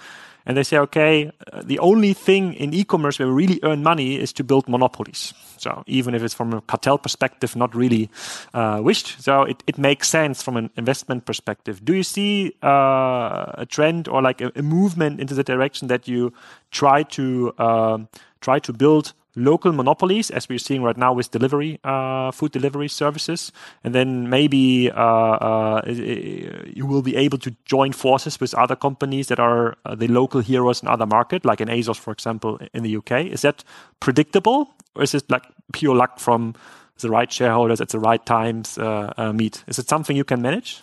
and 0.47 0.57
they 0.57 0.63
say, 0.63 0.79
okay, 0.79 1.33
uh, 1.53 1.63
the 1.65 1.79
only 1.81 2.13
thing 2.13 2.55
in 2.55 2.73
e-commerce 2.73 3.19
where 3.19 3.29
we 3.29 3.35
really 3.35 3.61
earn 3.65 3.83
money 3.83 4.17
is 4.17 4.33
to 4.35 4.45
build 4.45 4.69
monopolies. 4.69 5.35
So 5.59 5.83
even 5.87 6.15
if 6.15 6.23
it's 6.23 6.35
from 6.35 6.53
a 6.53 6.61
cartel 6.61 6.99
perspective, 6.99 7.57
not 7.57 7.75
really 7.75 8.09
uh, 8.55 8.81
wished. 8.83 9.21
So 9.21 9.43
it, 9.43 9.63
it 9.67 9.77
makes 9.79 10.09
sense 10.09 10.43
from 10.43 10.57
an 10.57 10.71
investment 10.77 11.25
perspective. 11.25 11.85
Do 11.85 11.95
you 11.95 12.05
see 12.05 12.55
uh, 12.63 13.53
a 13.55 13.67
trend 13.69 14.07
or 14.07 14.23
like 14.23 14.41
a, 14.41 14.53
a, 14.55 14.63
movement 14.63 15.21
into 15.21 15.35
the 15.35 15.43
direction 15.43 15.89
that 15.89 16.07
you 16.07 16.33
try 16.71 17.03
to 17.03 17.53
uh, 17.59 17.99
try 18.41 18.59
to 18.61 18.73
build 18.73 19.15
local 19.37 19.73
monopolies, 19.73 20.31
as 20.31 20.49
we're 20.49 20.59
seeing 20.59 20.83
right 20.83 20.97
now 20.97 21.13
with 21.13 21.31
delivery, 21.31 21.79
uh, 21.85 22.31
food 22.33 22.53
delivery 22.53 22.89
services, 22.89 23.53
and 23.85 23.95
then 23.95 24.29
maybe 24.29 24.91
uh, 24.91 24.97
uh, 24.97 25.83
you 25.87 26.87
will 26.87 27.03
be 27.03 27.15
able 27.15 27.39
to 27.39 27.55
join 27.67 27.93
forces 27.93 28.41
with 28.41 28.55
other 28.55 28.75
companies 28.75 29.29
that 29.29 29.39
are 29.39 29.77
uh, 29.85 29.95
the 29.95 30.09
local 30.09 30.41
heroes 30.41 30.83
in 30.83 30.89
other 30.89 31.07
market, 31.07 31.45
like 31.45 31.61
in 31.61 31.69
ASOS, 31.69 31.99
for 31.99 32.13
example, 32.13 32.59
in 32.73 32.83
the 32.83 32.97
UK. 32.97 33.27
Is 33.27 33.43
that 33.43 33.63
predictable, 34.01 34.71
or 34.95 35.03
is 35.03 35.15
it 35.15 35.31
like 35.31 35.45
pure 35.73 35.95
luck 35.95 36.19
from 36.19 36.55
the 37.01 37.11
right 37.11 37.31
shareholders 37.31 37.81
at 37.81 37.91
the 37.91 37.99
right 37.99 38.25
times 38.25 38.79
uh, 38.79 39.13
uh, 39.19 39.33
meet? 39.33 39.63
Is 39.67 39.79
it 39.79 39.89
something 39.89 40.17
you 40.17 40.25
can 40.25 40.41
manage? 40.41 40.81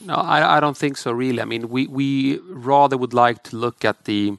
No, 0.00 0.14
I, 0.14 0.58
I 0.58 0.60
don't 0.60 0.76
think 0.76 0.96
so. 0.96 1.10
Really, 1.10 1.40
I 1.40 1.44
mean, 1.44 1.68
we 1.70 1.86
we 1.86 2.38
rather 2.48 2.96
would 2.96 3.14
like 3.14 3.42
to 3.44 3.56
look 3.56 3.84
at 3.84 4.04
the 4.04 4.36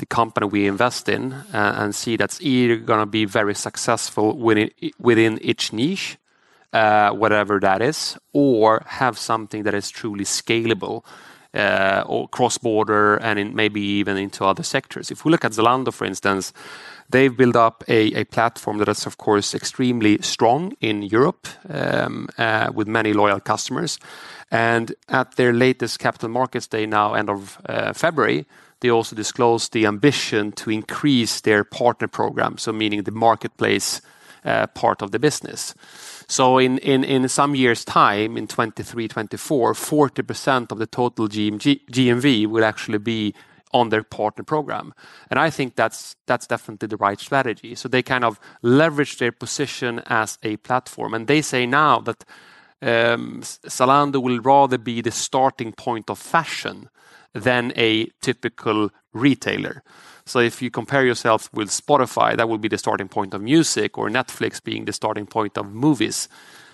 the 0.00 0.06
company 0.06 0.46
we 0.46 0.66
invest 0.66 1.08
in 1.08 1.32
uh, 1.32 1.74
and 1.78 1.94
see 1.94 2.16
that's 2.16 2.40
either 2.40 2.76
going 2.76 3.00
to 3.00 3.06
be 3.06 3.26
very 3.26 3.54
successful 3.54 4.36
within 4.98 5.38
each 5.42 5.72
niche, 5.72 6.16
uh, 6.72 7.10
whatever 7.10 7.60
that 7.60 7.80
is, 7.82 8.18
or 8.32 8.82
have 8.86 9.16
something 9.16 9.62
that 9.64 9.74
is 9.74 9.90
truly 9.90 10.24
scalable. 10.24 11.04
Uh, 11.52 12.04
or 12.06 12.28
cross-border 12.28 13.16
and 13.16 13.56
maybe 13.56 13.80
even 13.80 14.16
into 14.16 14.44
other 14.44 14.62
sectors. 14.62 15.10
If 15.10 15.24
we 15.24 15.32
look 15.32 15.44
at 15.44 15.50
Zalando, 15.50 15.92
for 15.92 16.04
instance, 16.04 16.52
they've 17.08 17.36
built 17.36 17.56
up 17.56 17.82
a, 17.88 18.20
a 18.20 18.24
platform 18.24 18.78
that 18.78 18.88
is, 18.88 19.04
of 19.04 19.16
course, 19.16 19.52
extremely 19.52 20.18
strong 20.22 20.76
in 20.80 21.02
Europe 21.02 21.48
um, 21.68 22.28
with 22.72 22.86
many 22.86 23.12
loyal 23.12 23.40
customers. 23.40 23.98
And 24.52 24.94
at 25.08 25.34
their 25.34 25.52
latest 25.52 25.98
Capital 25.98 26.28
Markets 26.28 26.68
Day 26.68 26.86
now, 26.86 27.14
end 27.14 27.28
of 27.28 27.58
February, 27.96 28.46
they 28.80 28.90
also 28.90 29.14
disclosed 29.14 29.72
the 29.72 29.86
ambition 29.86 30.52
to 30.52 30.70
increase 30.70 31.40
their 31.40 31.64
partner 31.64 32.08
program, 32.08 32.58
so 32.58 32.72
meaning 32.72 33.02
the 33.02 33.10
marketplace 33.10 34.00
uh, 34.44 34.66
part 34.68 35.02
of 35.02 35.10
the 35.10 35.18
business. 35.18 35.74
So 36.26 36.58
in, 36.58 37.28
some 37.28 37.54
years' 37.54 37.84
time, 37.84 38.36
in 38.36 38.46
23, 38.46 39.08
24, 39.08 39.72
40% 39.74 40.72
of 40.72 40.78
the 40.78 40.86
total 40.86 41.28
GMV 41.28 42.46
will 42.46 42.64
actually 42.64 42.98
be 42.98 43.34
on 43.72 43.88
their 43.88 44.02
partner 44.02 44.44
program. 44.44 44.94
And 45.28 45.38
I 45.38 45.50
think 45.50 45.74
that's 45.74 46.16
definitely 46.26 46.88
the 46.88 46.96
right 46.96 47.20
strategy. 47.20 47.74
So 47.74 47.88
they 47.88 48.02
kind 48.02 48.24
of 48.24 48.40
leverage 48.62 49.18
their 49.18 49.32
position 49.32 50.02
as 50.06 50.38
a 50.42 50.56
platform. 50.58 51.14
And 51.14 51.26
they 51.26 51.42
say 51.42 51.66
now 51.66 52.00
that 52.00 52.24
um, 52.82 53.42
Zalando 53.42 54.22
will 54.22 54.40
rather 54.40 54.78
be 54.78 55.00
the 55.00 55.10
starting 55.10 55.72
point 55.72 56.10
of 56.10 56.18
fashion 56.18 56.88
than 57.34 57.72
a 57.76 58.06
typical 58.20 58.90
retailer. 59.12 59.82
So 60.26 60.38
if 60.38 60.62
you 60.62 60.70
compare 60.70 61.04
yourself 61.04 61.48
with 61.52 61.70
Spotify, 61.70 62.36
that 62.36 62.48
will 62.48 62.58
be 62.58 62.68
the 62.68 62.78
starting 62.78 63.08
point 63.08 63.34
of 63.34 63.42
music, 63.42 63.98
or 63.98 64.08
Netflix 64.08 64.62
being 64.62 64.84
the 64.84 64.92
starting 64.92 65.26
point 65.26 65.58
of 65.58 65.72
movies. 65.72 66.28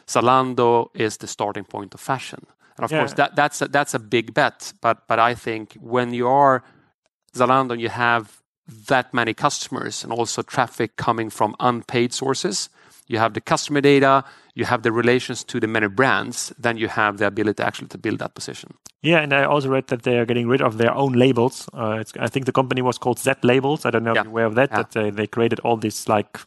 Zalando 0.07 0.89
is 0.95 1.17
the 1.17 1.27
starting 1.27 1.65
point 1.65 1.95
of 1.95 2.01
fashion. 2.01 2.47
And 2.77 2.85
of 2.85 2.93
yeah. 2.93 2.99
course, 2.99 3.15
that, 3.15 3.35
that's, 3.35 3.63
a, 3.63 3.69
that's 3.69 3.95
a 3.95 3.99
big 3.99 4.35
bet. 4.35 4.73
But, 4.81 5.09
but 5.09 5.19
I 5.19 5.35
think 5.35 5.75
when 5.81 6.13
you 6.13 6.29
are 6.29 6.63
Zalando, 7.35 7.79
you 7.79 7.89
have 7.89 8.43
that 8.89 9.15
many 9.15 9.33
customers 9.33 10.05
and 10.05 10.13
also 10.13 10.43
traffic 10.43 10.97
coming 10.97 11.31
from 11.31 11.55
unpaid 11.61 12.13
sources. 12.13 12.69
You 13.07 13.19
have 13.19 13.35
the 13.35 13.41
customer 13.41 13.81
data, 13.81 14.25
you 14.57 14.65
have 14.65 14.83
the 14.83 14.91
relations 14.91 15.45
to 15.45 15.61
the 15.61 15.67
many 15.67 15.87
brands, 15.87 16.53
then 16.59 16.79
you 16.79 16.89
have 16.89 17.19
the 17.19 17.27
ability 17.27 17.63
actually 17.63 17.89
to 17.89 17.99
build 17.99 18.19
that 18.19 18.35
position. 18.35 18.75
Yeah, 19.03 19.19
and 19.19 19.33
I 19.33 19.45
also 19.45 19.69
read 19.69 19.87
that 19.89 20.03
they 20.03 20.19
are 20.19 20.25
getting 20.25 20.49
rid 20.49 20.63
of 20.63 20.79
their 20.79 20.95
own 20.95 21.13
labels. 21.13 21.69
Uh, 21.75 22.03
I 22.19 22.29
think 22.29 22.47
the 22.47 22.53
company 22.53 22.81
was 22.81 22.97
called 22.99 23.19
Z 23.19 23.35
Labels. 23.43 23.85
I 23.85 23.91
don't 23.91 24.03
know 24.03 24.15
yeah. 24.15 24.21
if 24.21 24.25
you're 24.25 24.33
aware 24.33 24.47
of 24.47 24.55
that. 24.55 24.71
Yeah. 24.71 24.77
That 24.79 24.91
they, 24.93 25.11
they 25.11 25.27
created 25.27 25.61
all 25.61 25.77
these 25.77 26.09
like 26.09 26.41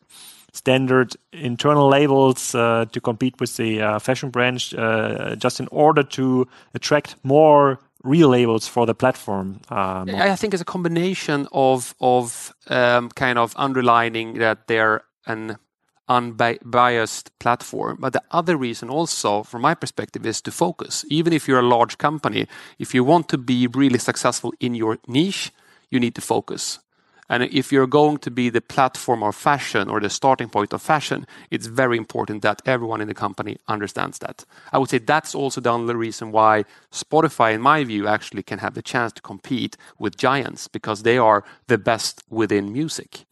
standard 0.53 1.15
internal 1.31 1.87
labels 1.87 2.55
uh, 2.55 2.85
to 2.91 2.99
compete 2.99 3.39
with 3.39 3.55
the 3.57 3.81
uh, 3.81 3.99
fashion 3.99 4.31
branch, 4.31 4.73
uh, 4.73 5.35
just 5.35 5.59
in 5.59 5.67
order 5.71 6.01
to 6.01 6.47
attract 6.73 7.15
more 7.23 7.79
real 8.03 8.29
labels 8.29 8.67
for 8.67 8.87
the 8.87 8.95
platform. 8.95 9.61
I 9.69 10.35
think 10.35 10.53
it's 10.55 10.63
a 10.63 10.65
combination 10.65 11.47
of 11.51 11.93
of 12.01 12.53
um, 12.67 13.09
kind 13.09 13.37
of 13.37 13.53
underlining 13.55 14.39
that 14.39 14.67
they're 14.67 15.03
an 15.27 15.57
unbiased 16.09 17.31
platform. 17.39 17.97
But 17.99 18.13
the 18.13 18.23
other 18.31 18.57
reason 18.57 18.89
also, 18.89 19.43
from 19.43 19.61
my 19.61 19.75
perspective, 19.75 20.25
is 20.25 20.41
to 20.41 20.51
focus. 20.51 21.05
Even 21.09 21.31
if 21.31 21.47
you're 21.47 21.59
a 21.59 21.75
large 21.77 21.97
company, 21.97 22.47
if 22.79 22.93
you 22.93 23.03
want 23.03 23.29
to 23.29 23.37
be 23.37 23.67
really 23.67 23.99
successful 23.99 24.53
in 24.59 24.75
your 24.75 24.97
niche, 25.07 25.51
you 25.89 25.99
need 25.99 26.15
to 26.15 26.21
focus. 26.21 26.79
And 27.31 27.43
if 27.43 27.71
you're 27.71 27.85
going 27.85 28.17
to 28.19 28.31
be 28.31 28.49
the 28.49 28.59
platform 28.59 29.21
of 29.21 29.35
fashion 29.35 29.87
or 29.87 29.99
the 29.99 30.09
starting 30.09 30.49
point 30.49 30.73
of 30.73 30.81
fashion, 30.81 31.27
it's 31.51 31.67
very 31.67 31.95
important 31.95 32.41
that 32.41 32.63
everyone 32.65 33.01
in 33.01 33.07
the 33.07 33.13
company 33.13 33.57
understands 33.67 34.17
that. 34.19 34.45
I 34.73 34.79
would 34.79 34.89
say 34.89 34.97
that's 34.97 35.35
also 35.35 35.61
the 35.61 35.69
only 35.69 35.93
reason 35.93 36.31
why 36.31 36.65
Spotify, 36.91 37.53
in 37.53 37.61
my 37.61 37.83
view, 37.83 38.07
actually 38.07 38.41
can 38.41 38.57
have 38.59 38.73
the 38.73 38.81
chance 38.81 39.13
to 39.13 39.21
compete 39.21 39.77
with 39.99 40.17
giants 40.17 40.67
because 40.67 41.03
they 41.03 41.19
are 41.19 41.43
the 41.67 41.77
best 41.77 42.23
within 42.31 42.73
music, 42.73 43.25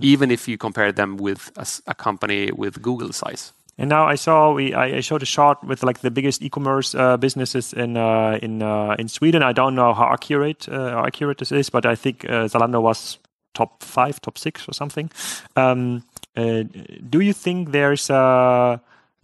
even 0.00 0.30
if 0.30 0.48
you 0.48 0.58
compare 0.58 0.92
them 0.92 1.16
with 1.16 1.50
a 1.86 1.94
company 1.94 2.50
with 2.52 2.82
Google 2.82 3.12
size. 3.12 3.52
And 3.78 3.88
now 3.88 4.06
I 4.06 4.16
saw 4.16 4.52
we 4.52 4.74
I 4.74 5.00
showed 5.00 5.22
a 5.22 5.26
chart 5.26 5.64
with 5.64 5.82
like 5.82 6.00
the 6.00 6.10
biggest 6.10 6.42
e-commerce 6.42 6.94
uh, 6.94 7.16
businesses 7.16 7.72
in 7.72 7.96
uh, 7.96 8.38
in 8.42 8.62
uh, 8.62 8.96
in 8.98 9.08
Sweden. 9.08 9.42
I 9.42 9.52
don't 9.52 9.74
know 9.74 9.94
how 9.94 10.12
accurate 10.12 10.68
uh, 10.68 10.90
how 10.90 11.06
accurate 11.06 11.38
this 11.38 11.52
is, 11.52 11.70
but 11.70 11.86
I 11.86 11.94
think 11.94 12.24
uh, 12.24 12.48
Zalando 12.48 12.82
was 12.82 13.18
top 13.54 13.82
five, 13.82 14.20
top 14.20 14.36
six, 14.36 14.68
or 14.68 14.74
something. 14.74 15.10
Um, 15.56 16.04
uh, 16.36 16.64
do 17.08 17.20
you 17.20 17.32
think 17.32 17.72
there's 17.72 18.08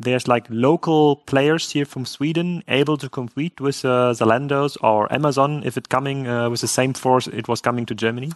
there's 0.00 0.28
like 0.28 0.46
local 0.48 1.16
players 1.26 1.70
here 1.72 1.84
from 1.84 2.06
Sweden 2.06 2.62
able 2.68 2.96
to 2.96 3.08
compete 3.08 3.60
with 3.60 3.82
Zalando's 3.82 4.76
or 4.80 5.12
Amazon 5.12 5.62
if 5.64 5.76
it 5.76 5.88
coming 5.88 6.24
with 6.50 6.60
the 6.60 6.68
same 6.68 6.94
force 6.94 7.26
it 7.26 7.48
was 7.48 7.60
coming 7.60 7.84
to 7.86 7.94
Germany? 7.94 8.32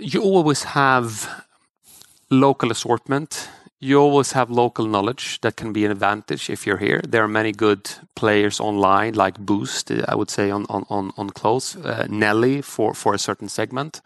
You 0.00 0.22
always 0.22 0.64
have 0.64 1.44
local 2.30 2.70
assortment. 2.70 3.50
You 3.80 3.98
always 4.00 4.32
have 4.32 4.50
local 4.50 4.86
knowledge 4.86 5.40
that 5.42 5.56
can 5.56 5.72
be 5.72 5.84
an 5.84 5.90
advantage 5.90 6.48
if 6.48 6.66
you're 6.66 6.78
here. 6.78 7.00
There 7.06 7.22
are 7.22 7.28
many 7.28 7.52
good 7.52 7.90
players 8.14 8.60
online, 8.60 9.14
like 9.14 9.38
Boozt, 9.38 9.90
I 10.08 10.14
would 10.14 10.30
say 10.30 10.50
on 10.50 10.66
on 10.68 10.84
on, 10.88 11.12
on 11.16 11.30
clothes, 11.30 11.76
uh, 11.76 12.06
Nelly 12.08 12.62
for 12.62 12.94
for 12.94 13.14
a 13.14 13.18
certain 13.18 13.48
segment 13.48 14.00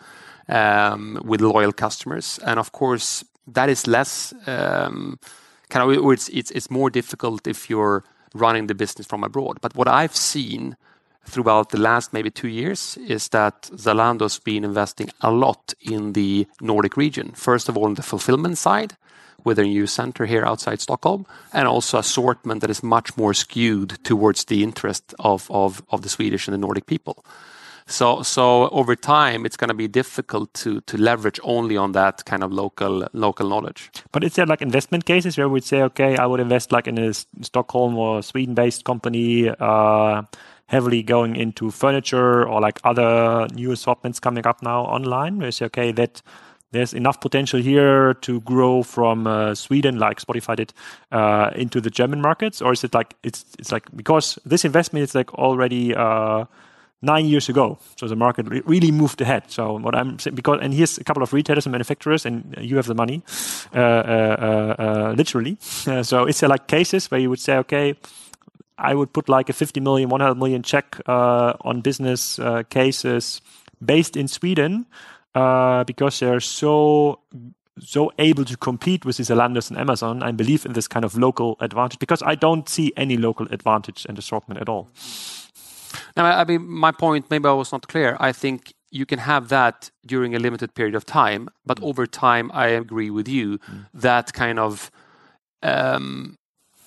um, 0.48 1.20
with 1.24 1.40
loyal 1.40 1.72
customers, 1.72 2.38
and 2.44 2.58
of 2.58 2.70
course 2.72 3.24
that 3.54 3.68
is 3.68 3.86
less 3.86 4.34
um, 4.46 5.18
kind 5.70 5.90
of 5.96 6.12
it's, 6.12 6.28
it's 6.28 6.50
it's 6.50 6.70
more 6.70 6.90
difficult 6.90 7.46
if 7.46 7.70
you're 7.70 8.02
running 8.34 8.66
the 8.68 8.74
business 8.74 9.06
from 9.06 9.24
abroad. 9.24 9.60
But 9.60 9.74
what 9.76 9.88
I've 9.88 10.16
seen 10.16 10.76
throughout 11.24 11.70
the 11.70 11.78
last 11.78 12.12
maybe 12.12 12.30
two 12.30 12.48
years 12.48 12.96
is 13.08 13.28
that 13.28 13.62
Zalando's 13.74 14.38
been 14.38 14.64
investing 14.64 15.10
a 15.20 15.30
lot 15.30 15.74
in 15.80 16.12
the 16.12 16.46
Nordic 16.60 16.96
region. 16.96 17.32
First 17.32 17.68
of 17.68 17.76
all, 17.76 17.84
on 17.84 17.94
the 17.94 18.02
fulfillment 18.02 18.58
side, 18.58 18.96
with 19.44 19.58
a 19.58 19.62
new 19.62 19.86
center 19.86 20.24
here 20.26 20.44
outside 20.44 20.80
Stockholm, 20.80 21.26
and 21.52 21.68
also 21.68 21.98
assortment 21.98 22.62
that 22.62 22.70
is 22.70 22.82
much 22.82 23.16
more 23.16 23.34
skewed 23.34 24.02
towards 24.02 24.46
the 24.46 24.62
interest 24.62 25.14
of, 25.18 25.50
of, 25.50 25.82
the 26.02 26.08
Swedish 26.08 26.48
and 26.48 26.54
the 26.54 26.58
Nordic 26.58 26.86
people. 26.86 27.24
So, 27.86 28.22
so 28.22 28.70
over 28.70 28.96
time, 28.96 29.44
it's 29.44 29.58
going 29.58 29.68
to 29.68 29.74
be 29.74 29.88
difficult 29.88 30.54
to 30.54 30.80
to 30.82 30.96
leverage 30.96 31.38
only 31.42 31.76
on 31.76 31.92
that 31.92 32.24
kind 32.24 32.42
of 32.42 32.50
local 32.50 33.06
local 33.12 33.46
knowledge. 33.46 33.90
But 34.10 34.24
is 34.24 34.34
there 34.34 34.46
like 34.46 34.62
investment 34.62 35.04
cases 35.04 35.36
where 35.36 35.50
we'd 35.50 35.64
say, 35.64 35.82
okay, 35.82 36.16
I 36.16 36.24
would 36.24 36.40
invest 36.40 36.72
like 36.72 36.88
in 36.88 36.96
a 36.96 37.12
Stockholm 37.42 37.98
or 37.98 38.22
Sweden-based 38.22 38.84
company, 38.84 39.50
uh, 39.50 40.22
heavily 40.66 41.02
going 41.02 41.36
into 41.36 41.70
furniture 41.70 42.48
or 42.48 42.60
like 42.60 42.80
other 42.84 43.46
new 43.54 43.72
assortments 43.72 44.20
coming 44.20 44.46
up 44.46 44.62
now 44.62 44.82
online? 44.82 45.38
Where 45.38 45.48
you 45.48 45.52
say, 45.52 45.66
okay, 45.66 45.92
that 45.92 46.22
there's 46.74 46.92
enough 46.92 47.20
potential 47.20 47.60
here 47.60 48.14
to 48.14 48.40
grow 48.40 48.82
from 48.82 49.26
uh, 49.26 49.54
Sweden, 49.54 49.98
like 49.98 50.20
Spotify 50.20 50.56
did, 50.56 50.74
uh, 51.12 51.50
into 51.54 51.80
the 51.80 51.88
German 51.88 52.20
markets, 52.20 52.60
or 52.60 52.72
is 52.72 52.82
it 52.82 52.92
like 52.92 53.14
it's 53.22 53.44
it's 53.58 53.70
like 53.70 53.84
because 53.96 54.38
this 54.44 54.64
investment 54.64 55.04
is 55.04 55.14
like 55.14 55.32
already 55.34 55.94
uh, 55.94 56.44
nine 57.00 57.26
years 57.26 57.48
ago. 57.48 57.78
So 57.96 58.08
the 58.08 58.16
market 58.16 58.48
re- 58.48 58.62
really 58.66 58.90
moved 58.90 59.20
ahead. 59.20 59.44
So 59.48 59.78
what 59.78 59.94
I'm 59.94 60.18
saying, 60.18 60.34
because 60.34 60.58
and 60.62 60.74
here's 60.74 60.98
a 60.98 61.04
couple 61.04 61.22
of 61.22 61.32
retailers 61.32 61.64
and 61.66 61.70
manufacturers, 61.72 62.26
and 62.26 62.54
you 62.60 62.76
have 62.76 62.86
the 62.86 62.94
money, 62.94 63.22
uh, 63.72 63.78
uh, 63.78 64.74
uh, 64.78 65.14
literally. 65.16 65.56
so 65.60 66.24
it's 66.24 66.42
like 66.42 66.66
cases 66.66 67.10
where 67.10 67.20
you 67.20 67.30
would 67.30 67.40
say, 67.40 67.56
okay. 67.58 67.94
I 68.78 68.94
would 68.94 69.12
put 69.12 69.28
like 69.28 69.48
a 69.48 69.52
50 69.52 69.80
million, 69.80 70.08
100 70.08 70.34
million 70.34 70.62
check 70.62 71.00
on 71.06 71.80
business 71.80 72.38
cases 72.70 73.40
based 73.84 74.16
in 74.16 74.28
Sweden 74.28 74.86
because 75.34 76.20
they're 76.20 76.40
so 76.40 77.20
so 77.80 78.12
able 78.18 78.44
to 78.44 78.56
compete 78.56 79.04
with 79.04 79.16
the 79.16 79.22
Zalandos 79.24 79.70
and 79.70 79.78
Amazon. 79.78 80.22
I 80.22 80.32
believe 80.32 80.64
in 80.64 80.72
this 80.72 80.88
kind 80.88 81.04
of 81.04 81.16
local 81.16 81.56
advantage 81.60 81.98
because 81.98 82.22
I 82.22 82.34
don't 82.34 82.68
see 82.68 82.92
any 82.96 83.16
local 83.16 83.46
advantage 83.50 84.06
and 84.08 84.18
assortment 84.18 84.60
at 84.60 84.68
all. 84.68 84.88
Now, 86.16 86.26
I 86.26 86.44
mean, 86.44 86.68
my 86.68 86.92
point, 86.92 87.30
maybe 87.30 87.48
I 87.48 87.52
was 87.52 87.72
not 87.72 87.88
clear. 87.88 88.16
I 88.20 88.32
think 88.32 88.74
you 88.90 89.06
can 89.06 89.18
have 89.18 89.48
that 89.48 89.90
during 90.06 90.34
a 90.34 90.38
limited 90.38 90.74
period 90.74 90.94
of 90.94 91.04
time, 91.04 91.48
but 91.66 91.80
mm. 91.80 91.84
over 91.84 92.06
time, 92.06 92.50
I 92.54 92.68
agree 92.68 93.10
with 93.10 93.28
you 93.28 93.58
mm. 93.58 93.86
that 93.92 94.32
kind 94.32 94.58
of 94.58 94.90
um, 95.62 96.36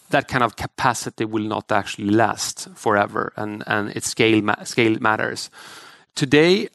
that 0.10 0.28
kind 0.28 0.43
of 0.43 0.56
capacity 0.56 1.26
will 1.26 1.43
not 1.43 1.72
actually 1.72 2.10
last 2.10 2.70
forever, 2.76 3.34
and 3.36 3.63
its 3.96 4.08
scale 4.08 4.41
matters. 5.00 5.50
Today, 6.15 6.70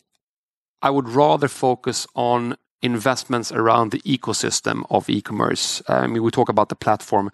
I 0.83 0.91
would 0.91 1.09
rather 1.09 1.49
focus 1.49 2.07
on 2.15 2.57
investments 2.83 3.53
around 3.53 3.93
the 3.93 4.01
ecosystem 4.01 4.85
of 4.91 5.09
e-commerce. 5.09 5.83
I 5.89 6.07
mean, 6.07 6.23
we 6.23 6.31
talk 6.31 6.49
about 6.49 6.69
the 6.69 6.75
platform 6.75 7.31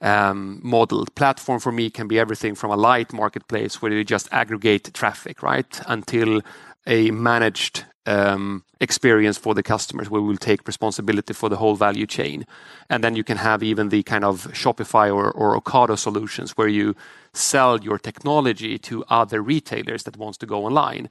um, 0.00 0.60
model. 0.62 1.04
Platform 1.14 1.60
for 1.60 1.72
me 1.72 1.90
can 1.90 2.08
be 2.08 2.18
everything 2.18 2.54
from 2.54 2.70
a 2.70 2.76
light 2.76 3.12
marketplace 3.12 3.82
where 3.82 3.92
you 3.92 4.04
just 4.04 4.28
aggregate 4.32 4.94
traffic, 4.94 5.42
right, 5.42 5.80
until 5.86 6.40
a 6.86 7.10
managed 7.10 7.84
experience 8.06 9.38
for 9.38 9.54
the 9.54 9.62
customers 9.62 10.08
where 10.08 10.22
we'll 10.22 10.36
take 10.36 10.66
responsibility 10.66 11.34
for 11.34 11.48
the 11.48 11.56
whole 11.56 11.76
value 11.76 12.06
chain. 12.06 12.46
And 12.88 13.04
then 13.04 13.14
you 13.14 13.24
can 13.24 13.36
have 13.36 13.62
even 13.62 13.90
the 13.90 14.02
kind 14.02 14.24
of 14.24 14.46
Shopify 14.52 15.14
or, 15.14 15.60
Ocado 15.60 15.98
solutions 15.98 16.56
where 16.56 16.68
you 16.68 16.94
sell 17.32 17.80
your 17.80 17.98
technology 17.98 18.78
to 18.78 19.04
other 19.08 19.42
retailers 19.42 20.04
that 20.04 20.16
wants 20.16 20.38
to 20.38 20.46
go 20.46 20.64
online. 20.64 21.08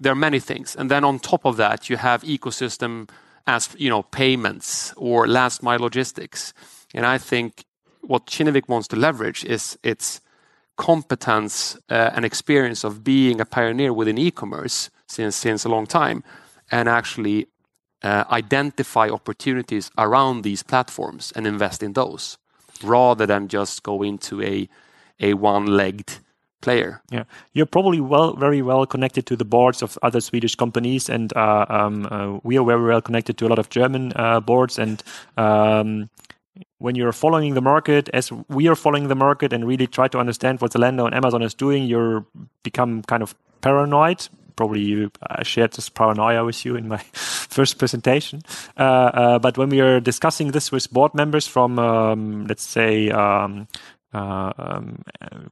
There 0.00 0.12
are 0.12 0.16
many 0.16 0.40
things. 0.40 0.74
And 0.74 0.90
then 0.90 1.04
on 1.04 1.18
top 1.18 1.44
of 1.44 1.56
that, 1.58 1.90
you 1.90 1.96
have 1.96 2.22
ecosystem 2.22 3.08
as 3.46 3.74
you 3.76 3.90
know 3.90 4.02
payments 4.02 4.94
or 4.96 5.26
last 5.26 5.62
mile 5.62 5.80
logistics. 5.80 6.54
And 6.94 7.04
I 7.04 7.18
think 7.18 7.64
what 8.00 8.26
Kinnevik 8.26 8.68
wants 8.68 8.88
to 8.88 8.96
leverage 8.96 9.44
is 9.44 9.78
its 9.82 10.20
competence 10.76 11.76
uh, 11.90 12.10
and 12.14 12.24
experience 12.24 12.84
of 12.84 13.04
being 13.04 13.40
a 13.40 13.44
pioneer 13.44 13.92
within 13.92 14.18
e-commerce 14.18 14.90
since 15.06 15.36
since 15.36 15.64
a 15.64 15.68
long 15.68 15.86
time, 15.86 16.22
and 16.70 16.88
actually 16.88 17.46
uh, 18.02 18.24
identify 18.30 19.08
opportunities 19.08 19.90
around 19.96 20.42
these 20.42 20.62
platforms 20.62 21.32
and 21.36 21.46
invest 21.46 21.82
in 21.82 21.92
those, 21.92 22.38
rather 22.82 23.26
than 23.26 23.48
just 23.48 23.82
go 23.82 24.02
into 24.02 24.42
a 24.42 24.68
one-legged 25.34 26.18
player. 26.60 27.02
Yeah, 27.10 27.24
you're 27.52 27.66
probably 27.66 28.00
well, 28.00 28.34
very 28.34 28.62
well 28.62 28.86
connected 28.86 29.26
to 29.26 29.36
the 29.36 29.44
boards 29.44 29.82
of 29.82 29.98
other 30.02 30.20
Swedish 30.20 30.54
companies, 30.54 31.08
and 31.10 31.32
uh, 31.36 31.66
um, 31.68 32.06
uh, 32.10 32.38
we 32.42 32.58
are 32.58 32.64
very 32.64 32.84
well 32.84 33.02
connected 33.02 33.36
to 33.38 33.46
a 33.46 33.48
lot 33.48 33.58
of 33.58 33.68
German 33.68 34.12
uh, 34.16 34.40
boards. 34.40 34.78
And 34.78 35.02
um, 35.36 36.08
when 36.78 36.94
you're 36.94 37.12
following 37.12 37.54
the 37.54 37.60
market, 37.60 38.08
as 38.12 38.32
we 38.48 38.68
are 38.68 38.76
following 38.76 39.08
the 39.08 39.14
market, 39.14 39.52
and 39.52 39.66
really 39.66 39.86
try 39.86 40.08
to 40.08 40.18
understand 40.18 40.60
what 40.60 40.72
Zalando 40.72 41.04
and 41.06 41.14
Amazon 41.14 41.42
is 41.42 41.54
doing, 41.54 41.84
you 41.84 42.26
become 42.62 43.02
kind 43.02 43.22
of 43.22 43.34
paranoid. 43.60 44.28
Probably 44.56 44.80
you 44.80 45.10
I 45.22 45.42
shared 45.42 45.72
this 45.72 45.88
paranoia 45.88 46.44
with 46.44 46.64
you 46.64 46.76
in 46.76 46.88
my 46.88 46.98
first 47.12 47.78
presentation. 47.78 48.42
Uh, 48.76 48.82
uh, 48.82 49.38
but 49.38 49.58
when 49.58 49.68
we 49.68 49.80
are 49.80 50.00
discussing 50.00 50.52
this 50.52 50.72
with 50.72 50.90
board 50.92 51.14
members 51.14 51.46
from, 51.46 51.78
um, 51.78 52.46
let's 52.46 52.64
say, 52.64 53.10
um, 53.10 53.66
uh, 54.14 54.52
um, 54.58 55.02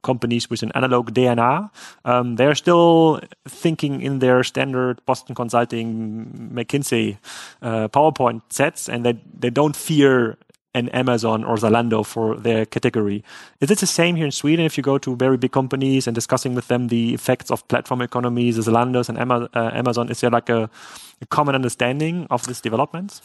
companies 0.03 0.47
with 0.47 0.61
an 0.61 0.71
analog 0.75 1.11
DNA. 1.11 1.67
Um, 2.05 2.35
they're 2.35 2.53
still 2.53 3.19
thinking 3.47 4.03
in 4.03 4.19
their 4.19 4.43
standard 4.43 5.03
Boston 5.07 5.33
Consulting, 5.33 6.51
McKinsey 6.53 7.17
uh, 7.63 7.87
PowerPoint 7.87 8.43
sets, 8.49 8.87
and 8.87 9.03
they, 9.03 9.19
they 9.33 9.49
don't 9.49 9.75
fear 9.75 10.37
an 10.73 10.89
Amazon 10.89 11.43
or 11.43 11.55
Zalando 11.55 12.05
for 12.05 12.35
their 12.35 12.65
category. 12.65 13.23
Is 13.59 13.71
it 13.71 13.79
the 13.79 13.87
same 13.87 14.15
here 14.15 14.25
in 14.25 14.31
Sweden 14.31 14.65
if 14.65 14.77
you 14.77 14.83
go 14.83 14.97
to 14.97 15.15
very 15.15 15.37
big 15.37 15.51
companies 15.51 16.07
and 16.07 16.15
discussing 16.15 16.55
with 16.55 16.67
them 16.67 16.87
the 16.87 17.13
effects 17.13 17.51
of 17.51 17.67
platform 17.67 18.01
economies, 18.01 18.55
the 18.55 18.71
Zalandos 18.71 19.09
and 19.09 19.17
uh, 19.31 19.71
Amazon? 19.73 20.09
Is 20.09 20.21
there 20.21 20.29
like 20.29 20.49
a, 20.49 20.69
a 21.21 21.25
common 21.25 21.55
understanding 21.55 22.27
of 22.29 22.47
these 22.47 22.61
developments? 22.61 23.21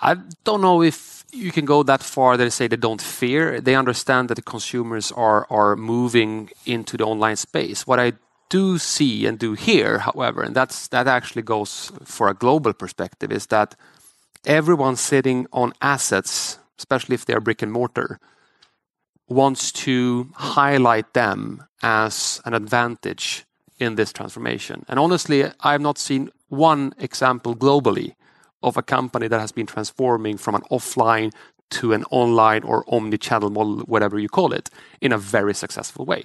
I 0.00 0.16
don't 0.44 0.60
know 0.60 0.82
if 0.82 1.24
you 1.32 1.52
can 1.52 1.64
go 1.64 1.82
that 1.82 2.02
far 2.02 2.36
that 2.36 2.50
say 2.52 2.66
they 2.66 2.76
don't 2.76 3.02
fear. 3.02 3.60
They 3.60 3.74
understand 3.74 4.28
that 4.28 4.36
the 4.36 4.42
consumers 4.42 5.12
are 5.12 5.46
are 5.50 5.76
moving 5.76 6.50
into 6.66 6.96
the 6.96 7.04
online 7.04 7.36
space. 7.36 7.86
What 7.86 7.98
I 7.98 8.12
do 8.48 8.78
see 8.78 9.26
and 9.26 9.38
do 9.38 9.54
hear, 9.54 9.98
however, 9.98 10.42
and 10.42 10.54
that's 10.54 10.88
that 10.88 11.06
actually 11.06 11.42
goes 11.42 11.92
for 12.04 12.28
a 12.28 12.34
global 12.34 12.72
perspective, 12.72 13.32
is 13.32 13.46
that 13.46 13.76
everyone 14.46 14.96
sitting 14.96 15.46
on 15.52 15.72
assets, 15.80 16.58
especially 16.78 17.14
if 17.14 17.24
they 17.24 17.34
are 17.34 17.40
brick 17.40 17.62
and 17.62 17.72
mortar, 17.72 18.18
wants 19.28 19.72
to 19.72 20.30
highlight 20.34 21.14
them 21.14 21.64
as 21.82 22.40
an 22.44 22.54
advantage 22.54 23.44
in 23.78 23.94
this 23.94 24.12
transformation. 24.12 24.84
And 24.88 24.98
honestly, 24.98 25.44
I 25.60 25.72
have 25.72 25.80
not 25.80 25.98
seen 25.98 26.30
one 26.48 26.92
example 26.98 27.56
globally 27.56 28.14
of 28.62 28.76
a 28.76 28.82
company 28.82 29.28
that 29.28 29.40
has 29.40 29.52
been 29.52 29.66
transforming 29.66 30.36
from 30.36 30.54
an 30.54 30.62
offline 30.70 31.32
to 31.70 31.92
an 31.92 32.04
online 32.10 32.62
or 32.62 32.84
omni-channel 32.88 33.50
model, 33.50 33.80
whatever 33.80 34.18
you 34.18 34.28
call 34.28 34.52
it, 34.52 34.70
in 35.00 35.12
a 35.12 35.18
very 35.18 35.54
successful 35.54 36.04
way. 36.04 36.24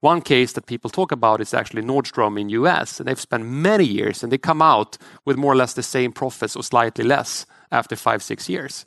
One 0.00 0.20
case 0.20 0.52
that 0.52 0.66
people 0.66 0.90
talk 0.90 1.10
about 1.10 1.40
is 1.40 1.52
actually 1.52 1.82
Nordstrom 1.82 2.40
in 2.40 2.48
U.S., 2.50 3.00
and 3.00 3.08
they've 3.08 3.20
spent 3.20 3.44
many 3.44 3.84
years, 3.84 4.22
and 4.22 4.30
they 4.30 4.38
come 4.38 4.62
out 4.62 4.96
with 5.24 5.36
more 5.36 5.52
or 5.52 5.56
less 5.56 5.74
the 5.74 5.82
same 5.82 6.12
profits 6.12 6.54
or 6.54 6.62
slightly 6.62 7.04
less 7.04 7.46
after 7.72 7.96
five, 7.96 8.22
six 8.22 8.48
years. 8.48 8.86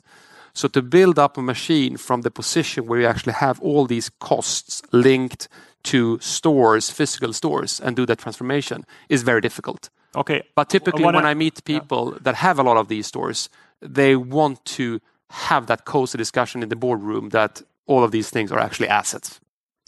So 0.54 0.68
to 0.68 0.82
build 0.82 1.18
up 1.18 1.36
a 1.36 1.42
machine 1.42 1.96
from 1.96 2.22
the 2.22 2.30
position 2.30 2.86
where 2.86 3.00
you 3.00 3.06
actually 3.06 3.34
have 3.34 3.60
all 3.60 3.86
these 3.86 4.10
costs 4.20 4.82
linked 4.92 5.48
to 5.84 6.18
stores, 6.20 6.90
physical 6.90 7.32
stores, 7.32 7.80
and 7.80 7.96
do 7.96 8.06
that 8.06 8.18
transformation 8.18 8.84
is 9.08 9.22
very 9.22 9.40
difficult. 9.40 9.90
Okay. 10.14 10.42
But 10.54 10.68
typically, 10.68 11.04
when 11.04 11.26
I 11.26 11.34
meet 11.34 11.64
people 11.64 12.16
that 12.20 12.34
have 12.36 12.58
a 12.58 12.62
lot 12.62 12.76
of 12.76 12.88
these 12.88 13.06
stores, 13.06 13.48
they 13.80 14.14
want 14.14 14.64
to 14.76 15.00
have 15.30 15.66
that 15.66 15.84
cozy 15.84 16.18
discussion 16.18 16.62
in 16.62 16.68
the 16.68 16.76
boardroom 16.76 17.30
that 17.30 17.62
all 17.86 18.04
of 18.04 18.10
these 18.10 18.30
things 18.30 18.52
are 18.52 18.60
actually 18.60 18.88
assets. 18.88 19.40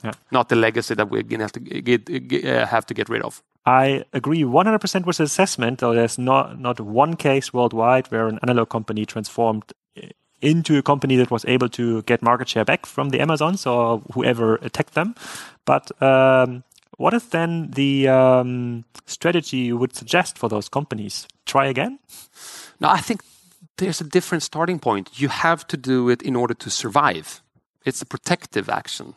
Yeah. 0.04 0.12
Not 0.30 0.48
the 0.50 0.56
legacy 0.56 0.94
that 0.94 1.08
we're 1.10 1.22
going 1.22 1.48
to 1.48 2.60
uh, 2.60 2.66
have 2.66 2.84
to 2.86 2.94
get 2.94 3.08
rid 3.08 3.22
of. 3.22 3.42
I 3.66 4.04
agree 4.12 4.42
100% 4.42 5.06
with 5.06 5.16
the 5.16 5.24
assessment, 5.24 5.78
though 5.78 5.94
there's 5.94 6.18
not 6.18 6.60
not 6.60 6.78
one 6.78 7.16
case 7.16 7.54
worldwide 7.54 8.08
where 8.08 8.28
an 8.28 8.38
analog 8.42 8.68
company 8.68 9.06
transformed 9.06 9.64
uh, 9.96 10.08
into 10.42 10.76
a 10.76 10.82
company 10.82 11.16
that 11.16 11.30
was 11.30 11.44
able 11.46 11.70
to 11.70 12.02
get 12.02 12.22
market 12.22 12.48
share 12.48 12.64
back 12.64 12.84
from 12.84 13.08
the 13.08 13.20
Amazons 13.20 13.66
or 13.66 14.02
whoever 14.12 14.56
attacked 14.56 14.92
them. 14.92 15.14
But 15.64 15.90
um, 16.02 16.64
what 16.98 17.14
is 17.14 17.24
then 17.30 17.70
the 17.70 18.08
um, 18.08 18.84
strategy 19.06 19.56
you 19.56 19.78
would 19.78 19.96
suggest 19.96 20.38
for 20.38 20.50
those 20.50 20.68
companies? 20.68 21.26
Try 21.46 21.66
again? 21.66 21.98
No, 22.80 22.90
I 22.90 23.00
think 23.00 23.22
there's 23.78 24.00
a 24.02 24.04
different 24.04 24.42
starting 24.42 24.78
point. 24.78 25.18
You 25.20 25.28
have 25.28 25.66
to 25.68 25.76
do 25.78 26.10
it 26.10 26.22
in 26.22 26.36
order 26.36 26.54
to 26.54 26.70
survive. 26.70 27.42
It's 27.84 28.02
a 28.02 28.06
protective 28.06 28.68
action. 28.68 29.14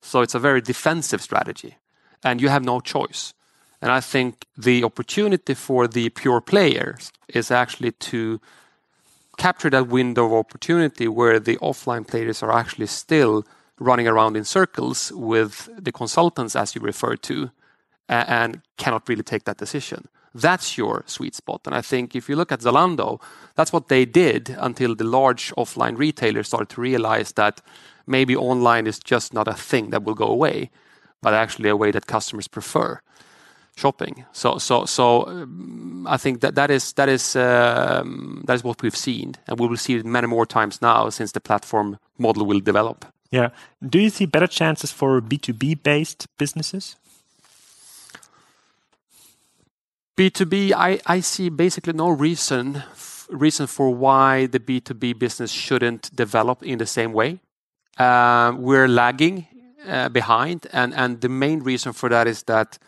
So 0.00 0.22
it's 0.22 0.34
a 0.34 0.38
very 0.38 0.60
defensive 0.60 1.20
strategy, 1.20 1.76
and 2.24 2.40
you 2.40 2.48
have 2.48 2.64
no 2.64 2.80
choice. 2.80 3.34
And 3.82 3.90
I 3.90 4.00
think 4.00 4.46
the 4.56 4.84
opportunity 4.84 5.54
for 5.54 5.88
the 5.88 6.10
pure 6.10 6.40
players 6.40 7.12
is 7.28 7.50
actually 7.50 7.92
to 7.92 8.40
capture 9.38 9.70
that 9.70 9.88
window 9.88 10.26
of 10.26 10.32
opportunity 10.32 11.08
where 11.08 11.40
the 11.40 11.56
offline 11.56 12.06
players 12.06 12.42
are 12.42 12.52
actually 12.52 12.86
still 12.86 13.44
running 13.78 14.06
around 14.06 14.36
in 14.36 14.44
circles 14.44 15.10
with 15.12 15.70
the 15.78 15.92
consultants, 15.92 16.54
as 16.54 16.74
you 16.74 16.80
referred 16.82 17.22
to, 17.22 17.50
and 18.08 18.60
cannot 18.76 19.08
really 19.08 19.22
take 19.22 19.44
that 19.44 19.56
decision. 19.56 20.08
That's 20.34 20.76
your 20.76 21.02
sweet 21.06 21.34
spot. 21.34 21.62
And 21.64 21.74
I 21.74 21.80
think 21.80 22.14
if 22.14 22.28
you 22.28 22.36
look 22.36 22.52
at 22.52 22.60
Zalando, 22.60 23.20
that's 23.56 23.72
what 23.72 23.88
they 23.88 24.04
did 24.04 24.54
until 24.58 24.94
the 24.94 25.04
large 25.04 25.52
offline 25.56 25.96
retailers 25.98 26.48
started 26.48 26.68
to 26.68 26.80
realize 26.80 27.32
that 27.32 27.62
maybe 28.10 28.36
online 28.36 28.86
is 28.86 28.98
just 28.98 29.32
not 29.32 29.48
a 29.48 29.54
thing 29.54 29.90
that 29.90 30.02
will 30.04 30.14
go 30.14 30.26
away, 30.26 30.70
but 31.22 31.32
actually 31.32 31.68
a 31.68 31.76
way 31.76 31.90
that 31.92 32.06
customers 32.06 32.48
prefer 32.48 33.00
shopping. 33.76 34.24
So 34.32 34.58
so 34.58 34.84
so 34.84 35.26
um, 35.26 36.06
I 36.08 36.16
think 36.16 36.40
that 36.40 36.54
that 36.54 36.70
is 36.70 36.92
that 36.94 37.08
is 37.08 37.36
um, 37.36 38.42
that 38.46 38.54
is 38.54 38.64
what 38.64 38.82
we've 38.82 38.96
seen, 38.96 39.36
and 39.46 39.58
we 39.60 39.66
will 39.66 39.76
see 39.76 39.94
it 39.96 40.04
many 40.04 40.26
more 40.26 40.46
times 40.46 40.82
now 40.82 41.10
since 41.10 41.32
the 41.32 41.40
platform 41.40 41.98
model 42.18 42.44
will 42.46 42.60
develop. 42.60 43.06
Yeah. 43.30 43.50
Do 43.80 43.98
you 43.98 44.10
see 44.10 44.26
better 44.26 44.48
chances 44.48 44.90
for 44.92 45.20
B2B-based 45.20 46.26
businesses? 46.36 46.96
B2B, 50.16 50.72
I 51.06 51.20
see 51.20 51.48
basically 51.48 51.92
no 51.92 52.10
reason 52.10 52.82
reason 53.30 53.66
for 53.66 53.94
why 53.94 54.46
the 54.46 54.58
B2B 54.58 55.18
business 55.18 55.50
shouldn't 55.50 56.14
develop 56.14 56.62
in 56.62 56.78
the 56.78 56.86
same 56.86 57.12
way. 57.12 57.40
Um, 57.98 58.62
we're 58.62 58.88
lagging 58.88 59.46
uh, 59.86 60.08
behind, 60.08 60.66
and 60.72 61.20
the 61.20 61.28
main 61.28 61.60
reason 61.60 61.92
for 61.92 62.08
that 62.08 62.26
is 62.26 62.44
that 62.44 62.78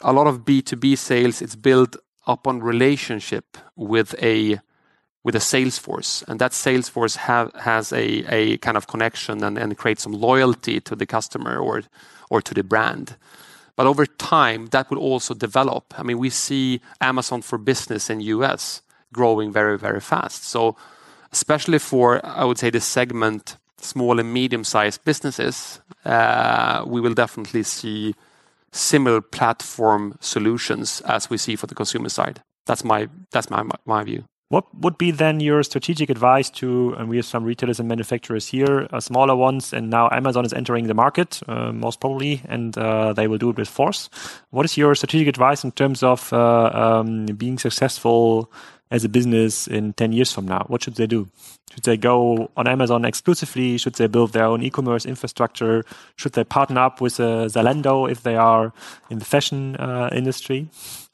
a 0.00 0.12
lot 0.12 0.26
of 0.26 0.44
B2B 0.44 0.96
sales, 0.96 1.42
it's 1.42 1.56
built 1.56 1.96
upon 2.26 2.60
relationship 2.60 3.58
with 3.76 4.14
a 4.22 4.60
sales 5.38 5.78
force, 5.78 6.24
and 6.26 6.40
that 6.40 6.52
sales 6.52 6.88
force 6.88 7.16
has 7.16 7.92
a 7.92 8.56
kind 8.58 8.76
of 8.76 8.86
connection 8.86 9.42
and 9.44 9.76
creates 9.76 10.02
some 10.02 10.12
loyalty 10.12 10.80
to 10.80 10.96
the 10.96 11.06
customer 11.06 11.58
or 11.58 12.42
to 12.42 12.54
the 12.54 12.62
brand. 12.62 13.16
But 13.76 13.86
over 13.86 14.06
time, 14.06 14.66
that 14.70 14.90
will 14.90 14.98
also 14.98 15.34
develop. 15.34 15.94
I 15.96 16.02
mean, 16.02 16.18
we 16.18 16.30
see 16.30 16.80
Amazon 17.00 17.42
for 17.42 17.58
Business 17.58 18.10
in 18.10 18.18
the 18.18 18.24
U.S. 18.24 18.82
growing 19.12 19.52
very, 19.52 19.78
very 19.78 20.00
fast. 20.00 20.42
So 20.44 20.76
especially 21.30 21.78
for, 21.78 22.20
I 22.26 22.44
would 22.44 22.58
say, 22.58 22.70
the 22.70 22.80
segment 22.80 23.56
small 23.80 24.18
and 24.18 24.32
medium-sized 24.32 25.04
businesses, 25.04 25.80
uh, 26.04 26.84
we 26.86 27.00
will 27.00 27.14
definitely 27.14 27.62
see 27.62 28.14
similar 28.72 29.20
platform 29.20 30.16
solutions 30.20 31.00
as 31.02 31.30
we 31.30 31.38
see 31.38 31.56
for 31.56 31.66
the 31.66 31.74
consumer 31.74 32.08
side. 32.08 32.42
That's 32.66 32.84
my 32.84 33.08
that's 33.30 33.50
my 33.50 33.64
my 33.86 34.04
view. 34.04 34.24
What 34.50 34.64
would 34.80 34.96
be 34.96 35.10
then 35.10 35.40
your 35.40 35.62
strategic 35.62 36.08
advice 36.08 36.48
to, 36.50 36.94
and 36.94 37.10
we 37.10 37.16
have 37.16 37.26
some 37.26 37.44
retailers 37.44 37.80
and 37.80 37.88
manufacturers 37.88 38.46
here, 38.46 38.88
uh, 38.90 38.98
smaller 38.98 39.36
ones, 39.36 39.74
and 39.74 39.90
now 39.90 40.08
Amazon 40.10 40.46
is 40.46 40.54
entering 40.54 40.86
the 40.86 40.94
market, 40.94 41.42
uh, 41.48 41.70
most 41.70 42.00
probably, 42.00 42.40
and 42.48 42.72
they 42.72 43.28
will 43.28 43.36
do 43.36 43.50
it 43.50 43.58
with 43.58 43.68
force. 43.68 44.08
What 44.48 44.64
is 44.64 44.78
your 44.78 44.94
strategic 44.94 45.28
advice 45.28 45.64
in 45.64 45.72
terms 45.72 46.02
of 46.02 46.32
um, 46.32 47.26
being 47.26 47.58
successful 47.58 48.50
as 48.90 49.04
a 49.04 49.08
business 49.08 49.66
in 49.66 49.92
10 49.94 50.12
years 50.12 50.32
from 50.32 50.46
now? 50.46 50.64
What 50.68 50.82
should 50.82 50.94
they 50.94 51.06
do? 51.06 51.28
Should 51.74 51.84
they 51.84 51.96
go 51.96 52.50
on 52.56 52.66
Amazon 52.66 53.04
exclusively? 53.04 53.78
Should 53.78 53.94
they 53.94 54.06
build 54.06 54.32
their 54.32 54.44
own 54.44 54.62
e-commerce 54.62 55.04
infrastructure? 55.04 55.84
Should 56.16 56.32
they 56.32 56.44
partner 56.44 56.80
up 56.80 57.00
with 57.00 57.20
uh, 57.20 57.46
Zalando 57.46 58.10
if 58.10 58.22
they 58.22 58.36
are 58.36 58.72
in 59.10 59.18
the 59.18 59.24
fashion 59.24 59.76
uh, 59.76 60.08
industry? 60.12 60.70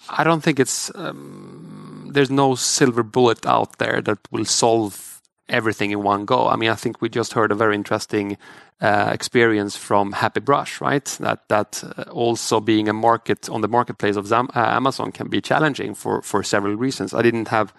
I 0.08 0.22
don't 0.22 0.42
think 0.42 0.60
it's, 0.60 0.94
um, 0.94 2.10
there's 2.12 2.30
no 2.30 2.54
silver 2.54 3.02
bullet 3.02 3.46
out 3.46 3.78
there 3.78 4.00
that 4.02 4.18
will 4.30 4.44
solve 4.44 5.13
everything 5.48 5.90
in 5.90 6.02
one 6.02 6.24
go. 6.24 6.48
I 6.48 6.56
mean, 6.56 6.70
I 6.70 6.74
think 6.74 7.00
we 7.00 7.08
just 7.08 7.32
heard 7.32 7.52
a 7.52 7.54
very 7.54 7.74
interesting 7.74 8.38
uh, 8.80 9.10
experience 9.12 9.76
from 9.76 10.12
Happy 10.12 10.40
Brush, 10.40 10.80
right? 10.80 11.04
That 11.20 11.48
that 11.48 11.84
uh, 11.84 12.02
also 12.10 12.60
being 12.60 12.88
a 12.88 12.92
market 12.92 13.48
on 13.48 13.60
the 13.60 13.68
marketplace 13.68 14.16
of 14.16 14.32
uh, 14.32 14.46
Amazon 14.54 15.12
can 15.12 15.28
be 15.28 15.40
challenging 15.40 15.94
for 15.94 16.22
for 16.22 16.42
several 16.42 16.74
reasons. 16.76 17.14
I 17.14 17.22
didn't 17.22 17.48
have 17.48 17.72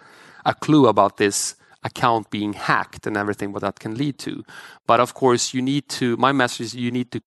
a 0.45 0.53
clue 0.53 0.87
about 0.87 1.17
this 1.17 1.55
account 1.83 2.29
being 2.31 2.53
hacked 2.53 3.07
and 3.07 3.15
everything 3.17 3.51
what 3.51 3.61
that 3.61 3.79
can 3.79 3.95
lead 3.95 4.17
to. 4.17 4.43
But 4.87 4.99
of 4.99 5.13
course, 5.13 5.53
you 5.53 5.61
need 5.61 5.87
to. 5.99 6.17
my 6.17 6.31
message 6.31 6.65
is 6.67 6.75
you 6.75 6.91
need 6.91 7.11
to 7.11 7.21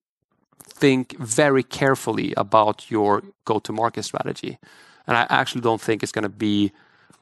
think 0.78 1.16
very 1.18 1.62
carefully 1.62 2.34
about 2.36 2.90
your 2.90 3.22
go-to-market 3.44 4.04
strategy. 4.04 4.58
And 5.06 5.16
I 5.16 5.26
actually 5.28 5.62
don't 5.62 5.80
think 5.80 6.02
it's 6.02 6.12
going 6.12 6.24
to 6.24 6.28
be 6.28 6.72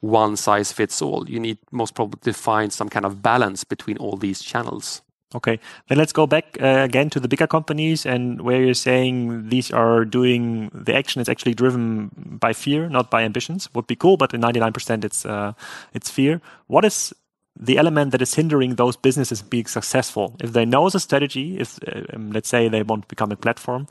one 0.01 0.37
size 0.37 0.73
fits 0.73 1.01
all. 1.03 1.29
You 1.29 1.41
need 1.41 1.59
most 1.71 1.95
probably 1.95 2.21
to 2.21 2.33
find 2.33 2.73
some 2.73 2.89
kind 2.89 3.05
of 3.05 3.23
balance 3.23 3.65
between 3.65 3.97
all 3.99 4.17
these 4.17 4.43
channels. 4.43 5.03
Okay. 5.35 5.59
Then 5.89 5.99
let's 5.99 6.13
go 6.13 6.27
back 6.27 6.57
uh, 6.63 6.85
again 6.85 7.11
to 7.11 7.21
the 7.21 7.29
bigger 7.29 7.47
companies 7.47 8.07
and 8.07 8.41
where 8.43 8.63
you're 8.63 8.75
saying 8.75 9.49
these 9.49 9.71
are 9.73 10.05
doing 10.05 10.71
the 10.73 10.95
action 10.95 11.21
is 11.21 11.29
actually 11.29 11.55
driven 11.55 12.11
by 12.41 12.53
fear, 12.53 12.89
not 12.89 13.11
by 13.11 13.23
ambitions. 13.23 13.69
Would 13.75 13.87
be 13.87 13.97
cool, 13.97 14.17
but 14.17 14.33
in 14.33 14.41
99% 14.41 15.05
it's 15.05 15.27
uh, 15.27 15.53
it's 15.93 16.11
fear. 16.11 16.41
What 16.69 16.85
is 16.85 17.13
the 17.59 17.79
element 17.79 18.13
that 18.13 18.23
is 18.23 18.35
hindering 18.35 18.75
those 18.75 18.97
businesses 18.97 19.43
being 19.43 19.67
successful? 19.67 20.35
If 20.41 20.53
they 20.53 20.65
know 20.65 20.91
the 20.91 21.01
strategy, 21.01 21.59
if 21.59 21.79
uh, 21.89 22.03
um, 22.13 22.33
let's 22.33 22.49
say 22.49 22.69
they 22.69 22.83
want 22.83 23.03
to 23.03 23.09
become 23.09 23.33
a 23.33 23.37
platform, 23.37 23.87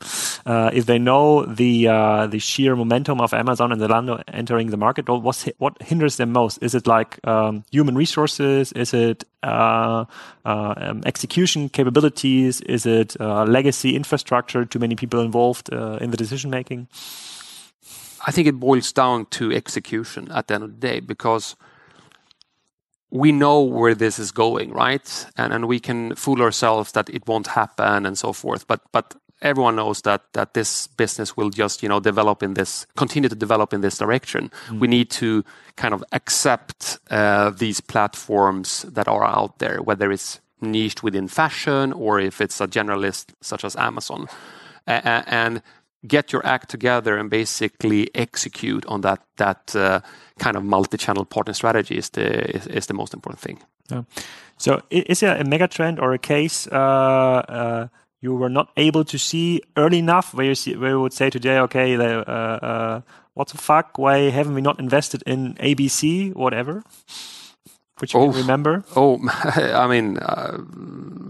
uh, 0.46 0.70
if 0.72 0.86
they 0.86 0.98
know 0.98 1.44
the 1.44 1.88
uh, 1.88 2.26
the 2.26 2.38
sheer 2.38 2.76
momentum 2.76 3.20
of 3.20 3.34
Amazon 3.34 3.72
and 3.72 3.80
Zalando 3.80 4.22
entering 4.28 4.70
the 4.70 4.76
market, 4.76 5.08
what 5.08 5.82
hinders 5.82 6.16
them 6.16 6.32
most? 6.32 6.58
Is 6.62 6.74
it 6.74 6.86
like 6.86 7.18
um, 7.26 7.64
human 7.70 7.96
resources? 7.96 8.72
Is 8.72 8.94
it 8.94 9.24
um, 9.42 10.06
execution 11.04 11.68
capabilities? 11.68 12.60
Is 12.62 12.86
it 12.86 13.18
legacy 13.20 13.96
infrastructure, 13.96 14.64
too 14.64 14.78
many 14.78 14.94
people 14.94 15.20
involved 15.20 15.68
in 15.72 16.10
the 16.10 16.16
decision-making? 16.16 16.88
I 18.26 18.32
think 18.32 18.48
it 18.48 18.58
boils 18.58 18.92
down 18.92 19.26
to 19.26 19.52
execution 19.52 20.30
at 20.32 20.48
the 20.48 20.54
end 20.54 20.64
of 20.64 20.80
the 20.80 20.88
day, 20.88 21.00
because 21.00 21.54
we 23.10 23.32
know 23.32 23.60
where 23.60 23.94
this 23.94 24.18
is 24.18 24.32
going, 24.32 24.72
right? 24.72 25.26
And 25.36 25.52
and 25.52 25.66
we 25.66 25.80
can 25.80 26.14
fool 26.14 26.42
ourselves 26.42 26.92
that 26.92 27.08
it 27.10 27.26
won't 27.26 27.48
happen 27.48 28.06
and 28.06 28.18
so 28.18 28.32
forth. 28.32 28.66
But 28.66 28.80
but 28.92 29.14
everyone 29.42 29.76
knows 29.76 30.02
that 30.02 30.32
that 30.32 30.54
this 30.54 30.86
business 30.86 31.36
will 31.36 31.50
just 31.50 31.82
you 31.82 31.88
know 31.88 32.00
develop 32.00 32.42
in 32.42 32.54
this 32.54 32.86
continue 32.96 33.28
to 33.28 33.34
develop 33.34 33.72
in 33.72 33.80
this 33.80 33.98
direction 33.98 34.50
mm. 34.68 34.80
we 34.80 34.88
need 34.88 35.10
to 35.10 35.44
kind 35.76 35.92
of 35.92 36.02
accept 36.12 36.98
uh, 37.10 37.50
these 37.50 37.80
platforms 37.80 38.82
that 38.82 39.06
are 39.06 39.24
out 39.24 39.58
there 39.58 39.82
whether 39.82 40.10
it's 40.10 40.40
niched 40.60 41.02
within 41.02 41.28
fashion 41.28 41.92
or 41.92 42.18
if 42.18 42.40
it's 42.40 42.60
a 42.60 42.66
generalist 42.66 43.26
such 43.42 43.62
as 43.64 43.76
amazon 43.76 44.26
uh, 44.86 45.22
and 45.26 45.62
get 46.06 46.32
your 46.32 46.46
act 46.46 46.70
together 46.70 47.16
and 47.16 47.30
basically 47.30 48.08
execute 48.14 48.86
on 48.86 49.00
that 49.00 49.20
that 49.36 49.74
uh, 49.76 50.00
kind 50.38 50.56
of 50.56 50.64
multi-channel 50.64 51.24
partner 51.24 51.54
strategy 51.54 51.96
is 51.96 52.10
the 52.10 52.56
is, 52.56 52.66
is 52.66 52.86
the 52.86 52.94
most 52.94 53.14
important 53.14 53.40
thing. 53.40 53.58
Yeah. 53.90 54.02
So 54.58 54.80
is 54.90 55.20
there 55.20 55.36
a 55.36 55.44
mega 55.44 55.68
trend 55.68 56.00
or 56.00 56.12
a 56.12 56.18
case 56.18 56.66
uh, 56.72 57.42
uh, 57.48 57.88
you 58.20 58.34
were 58.34 58.48
not 58.48 58.70
able 58.76 59.04
to 59.04 59.18
see 59.18 59.60
early 59.76 59.98
enough 59.98 60.34
where 60.34 60.46
you 60.46 60.54
see 60.54 60.76
where 60.76 60.90
you 60.90 61.00
would 61.00 61.12
say 61.12 61.30
today, 61.30 61.58
okay, 61.58 61.96
uh, 61.96 62.32
uh, 62.32 63.00
what 63.34 63.48
the 63.48 63.58
fuck? 63.58 63.98
Why 63.98 64.30
haven't 64.30 64.54
we 64.54 64.62
not 64.62 64.80
invested 64.80 65.22
in 65.26 65.54
ABC, 65.54 66.34
whatever? 66.34 66.82
Which 67.98 68.14
you 68.14 68.20
oh, 68.20 68.32
remember? 68.32 68.84
Oh, 68.94 69.18
I 69.32 69.86
mean, 69.86 70.18
uh, 70.18 70.58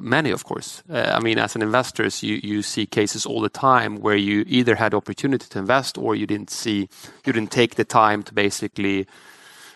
many, 0.07 0.31
of 0.31 0.45
course. 0.45 0.83
Uh, 0.91 1.13
I 1.15 1.21
mean, 1.21 1.39
as 1.39 1.55
an 1.57 1.63
investor, 1.63 2.09
you 2.21 2.41
you 2.43 2.63
see 2.63 2.87
cases 2.87 3.27
all 3.27 3.41
the 3.41 3.49
time 3.49 3.97
where 3.97 4.17
you 4.17 4.45
either 4.47 4.75
had 4.75 4.95
opportunity 4.95 5.47
to 5.49 5.59
invest 5.59 5.99
or 5.99 6.15
you 6.15 6.27
didn't 6.27 6.51
see, 6.51 6.89
you 7.25 7.33
didn't 7.33 7.51
take 7.51 7.75
the 7.75 7.85
time 7.85 8.23
to 8.25 8.35
basically 8.35 9.07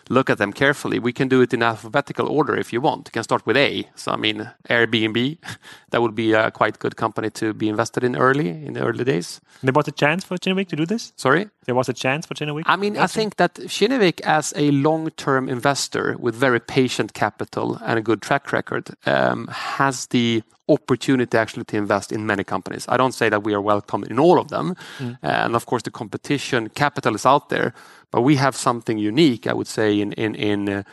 look 0.09 0.29
at 0.29 0.37
them 0.37 0.53
carefully. 0.53 0.99
We 0.99 1.13
can 1.13 1.27
do 1.27 1.41
it 1.41 1.53
in 1.53 1.63
alphabetical 1.63 2.27
order 2.27 2.55
if 2.57 2.73
you 2.73 2.81
want. 2.81 3.07
You 3.07 3.11
can 3.11 3.23
start 3.23 3.45
with 3.45 3.57
A. 3.57 3.87
So, 3.95 4.11
I 4.11 4.17
mean, 4.17 4.51
Airbnb, 4.69 5.37
that 5.91 6.01
would 6.01 6.15
be 6.15 6.33
a 6.33 6.51
quite 6.51 6.79
good 6.79 6.95
company 6.95 7.29
to 7.31 7.53
be 7.53 7.69
invested 7.69 8.03
in 8.03 8.15
early, 8.15 8.49
in 8.49 8.73
the 8.73 8.81
early 8.81 9.03
days. 9.03 9.41
There 9.63 9.73
was 9.73 9.87
a 9.87 9.91
chance 9.91 10.23
for 10.23 10.37
Kinnevik 10.37 10.67
to 10.69 10.75
do 10.75 10.85
this? 10.85 11.13
Sorry? 11.15 11.49
There 11.65 11.75
was 11.75 11.89
a 11.89 11.93
chance 11.93 12.25
for 12.25 12.33
Kinnevik? 12.33 12.63
I 12.65 12.75
mean, 12.75 12.97
I 12.97 13.05
think 13.05 13.35
that 13.35 13.53
Kinnevik, 13.53 14.21
as 14.21 14.51
a 14.55 14.71
long 14.71 15.11
term 15.11 15.47
investor 15.47 16.15
with 16.17 16.33
very 16.33 16.59
patient 16.59 17.13
capital 17.13 17.77
and 17.85 17.99
a 17.99 18.01
good 18.01 18.21
track 18.21 18.51
record, 18.51 18.89
um, 19.05 19.47
has 19.47 20.07
the 20.07 20.41
opportunity 20.67 21.37
actually 21.37 21.65
to 21.65 21.77
invest 21.77 22.11
in 22.11 22.25
many 22.25 22.43
companies. 22.43 22.85
I 22.87 22.97
don't 22.97 23.13
say 23.13 23.29
that 23.29 23.43
we 23.43 23.53
are 23.53 23.61
welcome 23.61 24.03
in 24.03 24.19
all 24.19 24.39
of 24.39 24.47
them. 24.47 24.75
Mm. 24.97 25.17
and 25.21 25.55
of 25.55 25.65
course, 25.65 25.83
the 25.83 25.91
competition 25.91 26.69
capital 26.69 27.15
is 27.15 27.25
out 27.25 27.49
there. 27.49 27.73
But 28.11 28.21
we 28.21 28.37
have 28.37 28.55
something 28.55 28.97
unique, 28.97 29.45
I 29.47 29.53
would 29.53 29.67
say, 29.67 29.99
in 29.99 30.13
in 30.13 30.35
in 30.35 30.69
uh, 30.69 30.83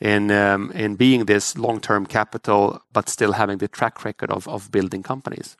in 0.00 0.30
um, 0.30 0.70
in 0.72 0.96
being 0.96 1.26
this 1.26 1.56
long-term 1.56 2.06
capital, 2.06 2.82
but 2.92 3.08
still 3.08 3.32
having 3.32 3.58
the 3.58 3.68
track 3.68 4.04
record 4.04 4.30
of 4.30 4.46
of 4.46 4.70
building 4.70 5.02
companies. 5.02 5.56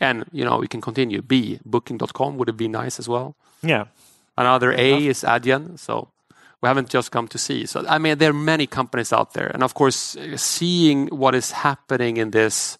And 0.00 0.24
you 0.32 0.44
know, 0.44 0.58
we 0.58 0.68
can 0.68 0.80
continue. 0.80 1.22
B 1.22 1.58
Booking.com 1.64 2.36
would 2.36 2.48
it 2.48 2.56
be 2.56 2.68
nice 2.68 2.98
as 2.98 3.08
well? 3.08 3.34
Yeah. 3.64 3.84
Another 4.36 4.72
A 4.72 5.06
is 5.06 5.22
Adyen. 5.22 5.78
So 5.78 6.08
we 6.64 6.68
haven't 6.68 6.88
just 6.88 7.10
come 7.10 7.28
to 7.28 7.38
see. 7.38 7.66
So 7.66 7.84
I 7.86 7.98
mean, 7.98 8.16
there 8.16 8.30
are 8.30 8.32
many 8.32 8.66
companies 8.66 9.12
out 9.12 9.34
there, 9.34 9.48
and 9.52 9.62
of 9.62 9.74
course, 9.74 10.16
seeing 10.36 11.08
what 11.08 11.34
is 11.34 11.50
happening 11.52 12.16
in 12.16 12.30
this. 12.30 12.78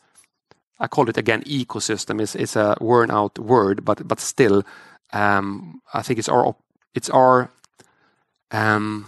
I 0.81 0.89
call 0.89 1.09
it 1.09 1.19
again 1.19 1.43
ecosystem. 1.43 2.21
is 2.21 2.35
is 2.35 2.57
a 2.57 2.77
worn 2.81 3.11
out 3.11 3.39
word, 3.39 3.85
but 3.85 4.09
but 4.09 4.21
still, 4.21 4.63
um, 5.13 5.83
I 5.93 6.03
think 6.03 6.19
it's 6.19 6.31
our 6.31 6.57
it's 6.95 7.11
our 7.11 7.51
um, 8.51 9.05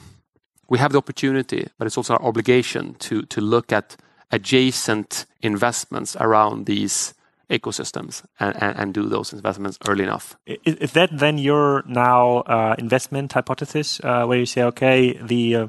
we 0.69 0.79
have 0.79 0.93
the 0.93 0.99
opportunity, 0.99 1.69
but 1.79 1.87
it's 1.87 1.97
also 1.97 2.15
our 2.15 2.23
obligation 2.23 2.95
to 2.99 3.23
to 3.23 3.41
look 3.41 3.73
at 3.73 3.97
adjacent 4.31 5.25
investments 5.41 6.17
around 6.21 6.67
these 6.67 7.15
ecosystems 7.51 8.25
and, 8.41 8.61
and, 8.63 8.79
and, 8.79 8.95
do 8.95 9.09
those 9.09 9.33
investments 9.33 9.79
early 9.87 10.03
enough. 10.03 10.37
Is, 10.47 10.93
that 10.93 11.11
then 11.13 11.39
your 11.39 11.85
now 11.87 12.39
uh, 12.39 12.75
investment 12.79 13.33
hypothesis, 13.33 14.01
uh, 14.03 14.25
where 14.25 14.39
you 14.39 14.47
say, 14.47 14.63
okay, 14.65 15.17
the 15.23 15.57
uh, 15.57 15.69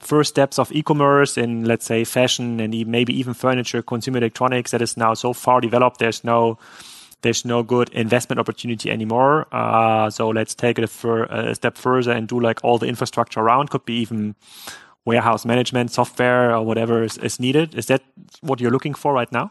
first 0.00 0.30
steps 0.30 0.58
of 0.58 0.72
e-commerce 0.72 1.38
in, 1.38 1.64
let's 1.64 1.86
say, 1.86 2.04
fashion 2.04 2.58
and 2.58 2.86
maybe 2.88 3.16
even 3.16 3.34
furniture, 3.34 3.82
consumer 3.82 4.18
electronics, 4.18 4.72
that 4.72 4.82
is 4.82 4.96
now 4.96 5.14
so 5.14 5.32
far 5.32 5.60
developed, 5.60 5.98
there's 5.98 6.24
no 6.24 6.58
there's 7.22 7.44
no 7.44 7.62
good 7.62 7.88
investment 7.90 8.40
opportunity 8.40 8.90
anymore. 8.90 9.46
Uh, 9.52 10.10
so 10.10 10.28
let's 10.28 10.56
take 10.56 10.78
it 10.78 10.90
a, 11.04 11.50
a, 11.50 11.54
step 11.54 11.78
further 11.78 12.10
and 12.10 12.26
do 12.26 12.40
like 12.40 12.58
all 12.64 12.78
the 12.78 12.86
infrastructure 12.86 13.38
around. 13.38 13.70
Could 13.70 13.84
be 13.84 13.94
even 14.00 14.34
warehouse 15.04 15.44
management 15.44 15.90
software 15.90 16.54
or 16.54 16.64
whatever 16.64 17.02
is, 17.02 17.18
is 17.18 17.40
needed. 17.40 17.74
Is 17.74 17.86
that 17.86 18.02
what 18.40 18.60
you're 18.60 18.70
looking 18.70 18.94
for 18.94 19.12
right 19.12 19.30
now? 19.32 19.50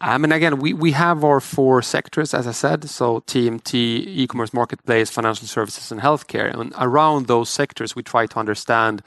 I 0.00 0.18
mean, 0.18 0.32
again, 0.32 0.58
we, 0.58 0.74
we 0.74 0.92
have 0.92 1.22
our 1.24 1.40
four 1.40 1.80
sectors, 1.82 2.34
as 2.34 2.46
I 2.46 2.52
said. 2.52 2.88
So 2.90 3.20
TMT, 3.20 3.74
e-commerce 3.74 4.52
marketplace, 4.52 5.08
financial 5.10 5.46
services, 5.46 5.92
and 5.92 6.00
healthcare. 6.00 6.52
And 6.52 6.72
around 6.78 7.26
those 7.26 7.48
sectors, 7.48 7.94
we 7.94 8.02
try 8.02 8.26
to 8.26 8.38
understand 8.38 9.02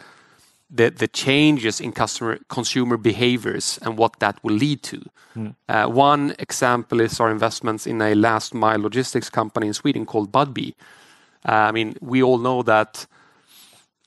the, 0.69 0.89
the 0.89 1.07
changes 1.07 1.79
in 1.79 1.91
customer 1.91 2.39
consumer 2.49 2.97
behaviors 2.97 3.79
and 3.81 3.97
what 3.97 4.19
that 4.19 4.41
will 4.43 4.55
lead 4.55 4.83
to. 4.83 5.01
Mm. 5.35 5.55
Uh, 5.69 5.87
one 5.87 6.35
example 6.39 6.99
is 6.99 7.19
our 7.19 7.31
investments 7.31 7.87
in 7.87 8.01
a 8.01 8.15
last 8.15 8.53
mile 8.53 8.79
logistics 8.79 9.29
company 9.29 9.67
in 9.67 9.73
Sweden 9.73 10.05
called 10.05 10.31
Budbee. 10.31 10.73
Uh, 11.47 11.51
I 11.51 11.71
mean, 11.71 11.95
we 12.01 12.21
all 12.21 12.37
know 12.37 12.63
that 12.63 13.05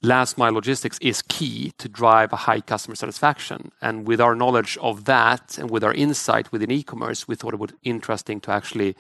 last 0.02 0.38
mile 0.38 0.52
logistics 0.52 0.98
is 1.00 1.22
key 1.22 1.72
to 1.78 1.88
drive 1.88 2.32
a 2.32 2.36
high 2.36 2.60
customer 2.60 2.94
satisfaction. 2.94 3.72
And 3.82 4.06
with 4.06 4.20
our 4.20 4.34
knowledge 4.34 4.78
of 4.80 5.04
that 5.04 5.58
and 5.58 5.70
with 5.70 5.84
our 5.84 5.94
insight 5.94 6.52
within 6.52 6.70
e-commerce, 6.70 7.28
we 7.28 7.34
thought 7.34 7.54
it 7.54 7.60
would 7.60 7.72
be 7.82 7.90
interesting 7.90 8.40
to 8.40 8.50
actually 8.50 8.96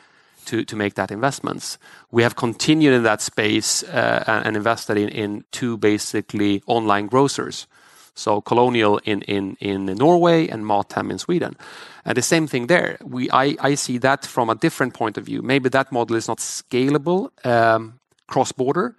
make 0.76 0.94
that 0.94 1.10
investments. 1.10 1.78
We 2.10 2.22
have 2.22 2.34
continued 2.34 2.94
in 2.94 3.02
that 3.04 3.20
space 3.20 3.82
uh, 3.84 4.24
and 4.26 4.56
invested 4.56 4.96
in, 4.96 5.44
two 5.52 5.76
basically 5.76 6.62
online 6.66 7.06
grocers. 7.06 7.66
So 8.14 8.40
Kolonial 8.40 9.00
in, 9.04 9.96
Norway 9.96 10.48
and 10.48 10.64
Mathem 10.64 11.10
in 11.10 11.18
Sweden. 11.18 11.56
And 12.04 12.16
the 12.16 12.22
same 12.22 12.46
thing 12.46 12.66
there. 12.66 12.98
I, 13.32 13.74
see 13.74 13.98
that 13.98 14.26
from 14.26 14.50
a 14.50 14.54
different 14.54 14.94
point 14.94 15.18
of 15.18 15.24
view. 15.24 15.42
Maybe 15.42 15.68
that 15.68 15.92
model 15.92 16.16
is 16.16 16.28
not 16.28 16.38
scalable 16.38 17.30
um, 17.44 18.00
cross 18.26 18.52
border, 18.52 18.96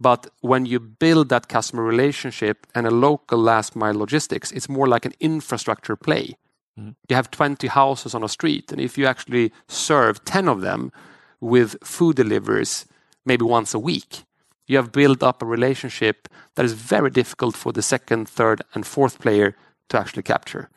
but 0.00 0.28
when 0.40 0.66
you 0.66 0.78
build 0.78 1.28
that 1.28 1.48
customer 1.48 1.82
relationship 1.82 2.66
and 2.74 2.86
a 2.86 2.90
local 2.90 3.38
last 3.38 3.74
mile 3.74 3.94
logistics, 3.94 4.52
it's 4.52 4.68
more 4.68 4.86
like 4.86 5.04
an 5.04 5.14
infrastructure 5.20 5.96
play. 5.96 6.36
Mm. 6.78 6.94
You 7.08 7.16
have 7.16 7.30
20 7.30 7.66
houses 7.68 8.14
on 8.14 8.22
a 8.22 8.28
street, 8.28 8.70
and 8.70 8.80
if 8.80 8.96
you 8.96 9.06
actually 9.06 9.52
serve 9.66 10.24
10 10.24 10.48
of 10.48 10.60
them 10.60 10.92
with 11.40 11.76
food 11.82 12.16
deliveries 12.16 12.86
maybe 13.24 13.44
once 13.44 13.74
a 13.74 13.78
week, 13.78 14.24
you 14.66 14.76
have 14.76 14.92
built 14.92 15.22
up 15.22 15.42
a 15.42 15.46
relationship 15.46 16.28
that 16.54 16.64
is 16.64 16.74
very 16.74 17.10
difficult 17.10 17.56
for 17.56 17.72
the 17.72 17.82
second, 17.82 18.28
third, 18.28 18.62
and 18.74 18.86
fourth 18.86 19.18
player 19.18 19.56
to 19.88 19.98
actually 19.98 20.22
capture. 20.22 20.68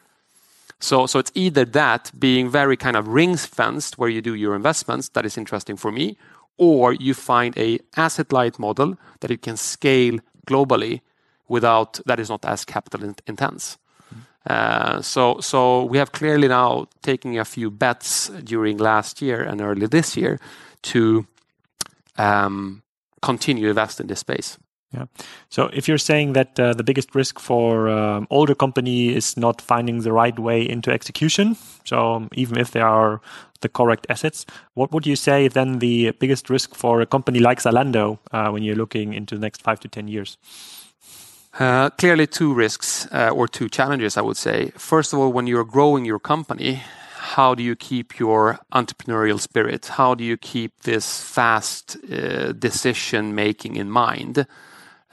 So, 0.80 1.06
so 1.06 1.20
it's 1.20 1.32
either 1.36 1.64
that 1.66 2.12
being 2.18 2.50
very 2.50 2.76
kind 2.76 2.96
of 2.96 3.08
rings 3.08 3.46
fenced 3.46 4.00
where 4.00 4.10
you 4.10 4.22
do 4.22 4.34
your 4.34 4.56
investments 4.56 5.10
that 5.10 5.26
is 5.26 5.38
interesting 5.38 5.78
for 5.78 5.92
me, 5.92 6.18
or 6.62 6.94
you 6.94 7.16
find 7.16 7.58
a 7.58 7.80
asset 7.98 8.32
light 8.32 8.60
model 8.60 8.96
that 9.22 9.32
you 9.32 9.38
can 9.38 9.58
scale 9.58 10.20
globally 10.46 11.02
without 11.48 12.00
that 12.06 12.20
is 12.20 12.30
not 12.30 12.46
as 12.46 12.64
capital 12.64 13.16
intense. 13.26 13.80
Uh, 14.46 15.02
so, 15.02 15.40
so 15.40 15.84
we 15.86 15.98
have 15.98 16.12
clearly 16.12 16.48
now 16.48 16.86
taken 17.02 17.36
a 17.38 17.46
few 17.46 17.72
bets 17.72 18.30
during 18.44 18.78
last 18.78 19.24
year 19.24 19.42
and 19.42 19.60
early 19.60 19.88
this 19.88 20.16
year 20.16 20.40
to 20.84 21.26
um, 22.18 22.84
continue 23.24 23.70
invest 23.70 24.00
in 24.00 24.06
this 24.06 24.20
space. 24.20 24.60
Yeah. 24.94 25.06
So 25.50 25.70
if 25.74 25.88
you're 25.88 25.98
saying 25.98 26.34
that 26.34 26.60
uh, 26.60 26.74
the 26.74 26.84
biggest 26.84 27.16
risk 27.16 27.40
for 27.40 27.88
um, 27.88 28.28
older 28.30 28.54
company 28.54 29.16
is 29.16 29.38
not 29.38 29.62
finding 29.62 30.02
the 30.02 30.12
right 30.12 30.38
way 30.38 30.68
into 30.68 30.92
execution, 30.92 31.56
so 31.86 32.16
um, 32.16 32.30
even 32.34 32.58
if 32.58 32.72
there 32.72 32.86
are 32.88 33.22
the 33.62 33.70
correct 33.70 34.06
assets, 34.10 34.46
what 34.74 34.92
would 34.92 35.08
you 35.08 35.16
say 35.16 35.48
then 35.48 35.80
the 35.80 36.12
biggest 36.20 36.50
risk 36.50 36.76
for 36.76 37.00
a 37.00 37.06
company 37.06 37.40
like 37.40 37.60
Zalando 37.62 38.20
uh, 38.32 38.50
when 38.50 38.64
you're 38.64 38.76
looking 38.76 39.14
into 39.14 39.36
the 39.36 39.42
next 39.42 39.62
five 39.62 39.80
to 39.80 39.88
ten 39.88 40.10
years? 40.10 40.38
Uh, 41.60 41.90
clearly, 41.92 42.28
two 42.28 42.54
risks 42.54 43.08
uh, 43.12 43.30
or 43.30 43.48
two 43.48 43.70
challenges, 43.70 44.18
I 44.18 44.22
would 44.22 44.38
say. 44.38 44.72
First 44.78 45.14
of 45.14 45.20
all, 45.20 45.32
when 45.32 45.48
you're 45.48 45.66
growing 45.66 46.06
your 46.06 46.20
company, 46.20 46.82
how 47.36 47.56
do 47.56 47.62
you 47.64 47.76
keep 47.76 48.20
your 48.20 48.60
entrepreneurial 48.74 49.40
spirit? 49.40 49.86
How 49.86 50.16
do 50.16 50.24
you 50.24 50.38
keep 50.38 50.82
this 50.82 51.22
fast 51.22 51.98
uh, 52.12 52.54
decision 52.54 53.36
making 53.36 53.76
in 53.76 53.90
mind? 53.92 54.48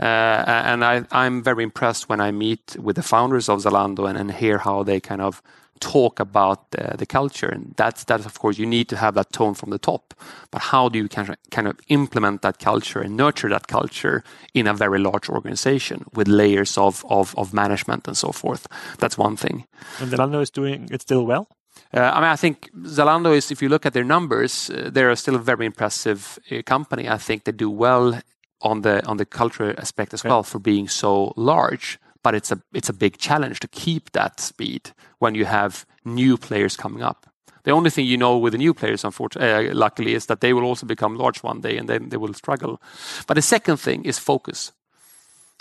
Uh, 0.00 0.44
and 0.46 0.84
I, 0.84 1.04
I'm 1.10 1.42
very 1.42 1.64
impressed 1.64 2.08
when 2.08 2.20
I 2.20 2.30
meet 2.30 2.76
with 2.78 2.96
the 2.96 3.02
founders 3.02 3.48
of 3.48 3.60
Zalando 3.60 4.08
and, 4.08 4.16
and 4.16 4.30
hear 4.30 4.58
how 4.58 4.84
they 4.84 5.00
kind 5.00 5.20
of 5.20 5.42
talk 5.80 6.20
about 6.20 6.70
the, 6.70 6.96
the 6.96 7.06
culture. 7.06 7.48
And 7.48 7.74
that's, 7.76 8.04
that's, 8.04 8.26
of 8.26 8.38
course, 8.38 8.58
you 8.58 8.66
need 8.66 8.88
to 8.88 8.96
have 8.96 9.14
that 9.14 9.32
tone 9.32 9.54
from 9.54 9.70
the 9.70 9.78
top. 9.78 10.14
But 10.50 10.62
how 10.62 10.88
do 10.88 10.98
you 10.98 11.08
kind 11.08 11.28
of, 11.28 11.36
kind 11.50 11.68
of 11.68 11.78
implement 11.88 12.42
that 12.42 12.58
culture 12.58 13.00
and 13.00 13.16
nurture 13.16 13.48
that 13.48 13.66
culture 13.66 14.22
in 14.54 14.66
a 14.66 14.74
very 14.74 14.98
large 14.98 15.28
organization 15.28 16.04
with 16.14 16.28
layers 16.28 16.78
of, 16.78 17.04
of, 17.08 17.34
of 17.36 17.52
management 17.52 18.08
and 18.08 18.16
so 18.16 18.32
forth? 18.32 18.66
That's 18.98 19.18
one 19.18 19.36
thing. 19.36 19.66
And 20.00 20.10
Zalando 20.10 20.42
is 20.42 20.50
doing 20.50 20.88
it 20.90 21.02
still 21.02 21.24
well? 21.24 21.48
Uh, 21.94 22.00
I 22.00 22.20
mean, 22.20 22.30
I 22.30 22.36
think 22.36 22.70
Zalando 22.82 23.34
is, 23.34 23.50
if 23.50 23.62
you 23.62 23.68
look 23.68 23.86
at 23.86 23.92
their 23.94 24.04
numbers, 24.04 24.70
uh, 24.70 24.90
they're 24.92 25.14
still 25.16 25.36
a 25.36 25.38
very 25.38 25.64
impressive 25.64 26.38
uh, 26.50 26.62
company. 26.66 27.08
I 27.08 27.18
think 27.18 27.44
they 27.44 27.52
do 27.52 27.70
well 27.70 28.20
on 28.60 28.82
the 28.82 29.04
on 29.06 29.16
the 29.16 29.24
cultural 29.24 29.74
aspect 29.78 30.14
as 30.14 30.24
well 30.24 30.42
for 30.42 30.58
being 30.58 30.88
so 30.88 31.32
large. 31.36 31.98
But 32.22 32.34
it's 32.34 32.52
a 32.52 32.60
it's 32.72 32.88
a 32.88 32.92
big 32.92 33.18
challenge 33.18 33.60
to 33.60 33.68
keep 33.68 34.10
that 34.12 34.40
speed 34.40 34.90
when 35.18 35.34
you 35.34 35.46
have 35.46 35.86
new 36.04 36.36
players 36.36 36.76
coming 36.76 37.02
up. 37.02 37.26
The 37.64 37.74
only 37.74 37.90
thing 37.90 38.06
you 38.06 38.16
know 38.16 38.38
with 38.38 38.52
the 38.52 38.58
new 38.58 38.74
players, 38.74 39.04
unfortunately, 39.04 39.70
uh, 39.70 39.74
luckily, 39.74 40.14
is 40.14 40.26
that 40.26 40.40
they 40.40 40.52
will 40.52 40.64
also 40.64 40.86
become 40.86 41.16
large 41.16 41.42
one 41.42 41.60
day 41.60 41.76
and 41.76 41.88
then 41.88 42.08
they 42.08 42.16
will 42.16 42.34
struggle. 42.34 42.80
But 43.26 43.34
the 43.34 43.42
second 43.42 43.76
thing 43.76 44.04
is 44.04 44.18
focus. 44.18 44.72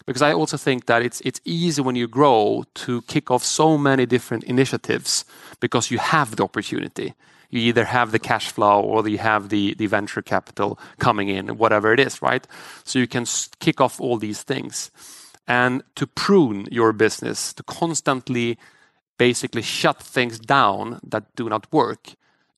Because 0.05 0.21
I 0.21 0.33
also 0.33 0.57
think 0.57 0.85
that 0.85 1.01
it's 1.01 1.21
it's 1.21 1.41
easy 1.43 1.81
when 1.81 1.95
you 1.95 2.07
grow 2.07 2.63
to 2.85 3.01
kick 3.01 3.31
off 3.31 3.43
so 3.43 3.77
many 3.77 4.05
different 4.05 4.43
initiatives 4.43 5.25
because 5.59 5.91
you 5.91 5.99
have 5.99 6.35
the 6.35 6.43
opportunity. 6.43 7.13
You 7.49 7.59
either 7.61 7.85
have 7.85 8.11
the 8.11 8.19
cash 8.19 8.51
flow 8.51 8.81
or 8.81 9.07
you 9.07 9.19
have 9.19 9.49
the 9.49 9.73
venture 9.73 10.21
capital 10.21 10.77
coming 10.99 11.29
in, 11.29 11.57
whatever 11.57 11.93
it 11.93 11.99
is, 11.99 12.21
right? 12.21 12.45
So 12.83 12.99
you 12.99 13.07
can 13.07 13.25
kick 13.59 13.79
off 13.79 14.01
all 14.01 14.17
these 14.17 14.43
things. 14.43 14.91
And 15.47 15.83
to 15.95 16.05
prune 16.07 16.67
your 16.71 16.91
business, 16.91 17.53
to 17.53 17.63
constantly 17.63 18.57
basically 19.17 19.61
shut 19.61 20.03
things 20.03 20.39
down 20.39 20.99
that 21.03 21.35
do 21.35 21.49
not 21.49 21.71
work 21.71 22.09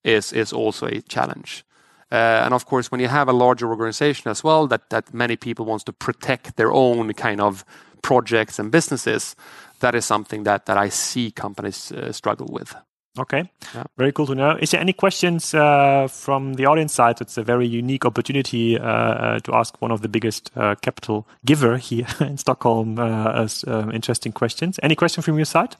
is 0.03 0.53
also 0.53 0.87
a 0.87 1.01
challenge. 1.01 1.63
Uh, 2.11 2.41
and 2.43 2.53
of 2.53 2.65
course, 2.65 2.91
when 2.91 2.99
you 2.99 3.07
have 3.07 3.29
a 3.29 3.33
larger 3.33 3.69
organization 3.69 4.31
as 4.31 4.43
well, 4.43 4.65
that 4.67 5.13
many 5.13 5.35
people 5.35 5.65
want 5.65 5.85
to 5.85 5.93
protect 5.93 6.55
their 6.55 6.71
own 6.71 7.13
kind 7.13 7.39
of 7.39 7.63
projects 8.01 8.57
and 8.57 8.71
businesses, 8.71 9.35
that 9.81 9.93
is 9.93 10.05
something 10.05 10.43
that 10.43 10.67
I 10.67 10.89
see 10.89 11.29
companies 11.31 11.91
uh, 11.91 12.11
struggle 12.11 12.47
with. 12.51 12.75
Okay, 13.19 13.49
very 13.97 14.13
cool 14.13 14.27
to 14.27 14.35
know. 14.35 14.57
Is 14.61 14.71
there 14.71 14.79
any 14.79 14.93
questions 14.93 15.53
uh, 15.53 16.07
from 16.07 16.53
the 16.53 16.65
audience 16.65 16.93
side? 16.93 17.19
It's 17.19 17.37
a 17.37 17.43
very 17.43 17.67
unique 17.67 18.05
opportunity 18.05 18.77
uh, 18.77 18.83
uh, 18.83 19.39
to 19.39 19.53
ask 19.53 19.81
one 19.81 19.91
of 19.91 20.01
the 20.01 20.07
biggest 20.07 20.51
capital 20.81 21.27
giver 21.45 21.77
here 21.77 22.07
in 22.21 22.37
Stockholm 22.37 22.97
as 22.97 23.65
um, 23.67 23.91
interesting 23.91 24.31
questions. 24.31 24.79
Any 24.81 24.95
question 24.95 25.21
from 25.21 25.35
your 25.35 25.45
side? 25.45 25.75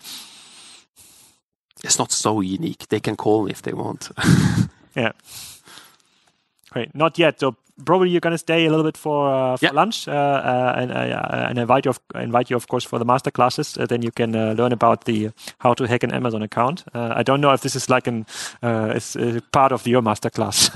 It's 1.81 1.97
not 1.97 2.11
so 2.11 2.41
unique. 2.41 2.89
They 2.89 2.99
can 2.99 3.15
call 3.15 3.47
if 3.47 3.61
they 3.61 3.73
want. 3.73 4.11
Yeah. 4.95 5.11
Great. 6.71 6.93
Not 6.93 7.17
yet. 7.17 7.39
So 7.39 7.55
probably 7.85 8.09
you're 8.09 8.19
going 8.21 8.33
to 8.33 8.37
stay 8.37 8.65
a 8.65 8.69
little 8.69 8.83
bit 8.83 8.97
for 8.97 9.29
lunch 9.73 10.07
and 10.07 11.59
invite 11.59 12.49
you, 12.49 12.55
of 12.55 12.67
course, 12.67 12.83
for 12.83 12.99
the 12.99 13.05
masterclasses. 13.05 13.79
Uh, 13.79 13.85
then 13.85 14.01
you 14.01 14.11
can 14.11 14.35
uh, 14.35 14.53
learn 14.53 14.71
about 14.71 15.05
the 15.05 15.27
uh, 15.27 15.31
how 15.59 15.73
to 15.73 15.85
hack 15.85 16.03
an 16.03 16.11
Amazon 16.11 16.43
account. 16.43 16.83
I 16.93 17.23
don't 17.23 17.41
know 17.41 17.51
if 17.51 17.61
this 17.61 17.75
is 17.75 17.89
like 17.89 18.07
a 18.07 18.25
part 19.51 19.71
of 19.71 19.87
your 19.87 20.01
master 20.01 20.29
class, 20.29 20.69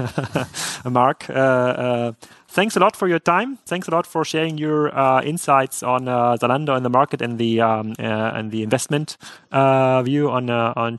Mark. 0.86 1.30
Thanks 2.54 2.76
a 2.76 2.80
lot 2.80 2.96
for 2.96 3.08
your 3.08 3.18
time. 3.18 3.58
Thanks 3.66 3.88
a 3.88 3.92
lot 3.92 4.06
for 4.06 4.24
sharing 4.24 4.60
your 4.60 4.96
uh, 4.96 5.24
insights 5.24 5.82
on 5.82 6.08
uh, 6.08 6.38
Zalando 6.38 6.76
and 6.76 6.86
the 6.86 6.90
market 6.90 7.20
and 7.20 7.40
the 7.40 7.60
um, 7.62 7.96
uh, 7.98 8.04
and 8.04 8.52
the 8.52 8.62
investment 8.62 9.18
view 9.52 10.30
on 10.30 10.46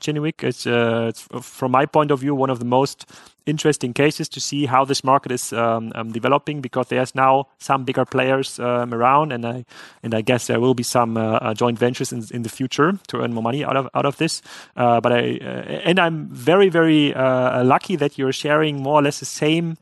Kinnevik. 0.01 0.43
It's, 0.43 1.21
from 1.41 1.71
my 1.71 1.85
point 1.85 2.11
of 2.11 2.19
view, 2.19 2.35
one 2.35 2.49
of 2.49 2.59
the 2.59 2.65
most 2.65 3.09
interesting 3.45 3.93
cases 3.93 4.27
to 4.27 4.41
see 4.41 4.65
how 4.65 4.83
this 4.83 5.01
market 5.01 5.31
is 5.31 5.53
um, 5.53 5.93
um, 5.95 6.11
developing 6.11 6.59
because 6.59 6.89
there's 6.89 7.15
now 7.15 7.47
some 7.57 7.85
bigger 7.85 8.03
players 8.03 8.59
around. 8.59 9.31
And 9.31 9.45
I 9.45 9.63
and 10.03 10.13
I 10.13 10.19
guess 10.19 10.47
there 10.47 10.59
will 10.59 10.73
be 10.73 10.83
some 10.83 11.15
joint 11.55 11.79
ventures 11.79 12.11
in 12.11 12.25
in 12.31 12.41
the 12.41 12.49
future 12.49 12.99
to 13.07 13.21
earn 13.21 13.33
more 13.33 13.43
money 13.43 13.63
out 13.63 13.77
of 13.77 13.87
out 13.93 14.05
of 14.05 14.17
this. 14.17 14.41
but 14.75 15.13
I 15.13 15.39
And 15.85 15.99
I'm 15.99 16.27
very, 16.27 16.67
very 16.67 17.13
lucky 17.13 17.95
that 17.95 18.17
you're 18.17 18.33
sharing 18.33 18.83
more 18.83 18.99
or 18.99 19.03
less 19.03 19.19
the 19.19 19.25
same 19.25 19.77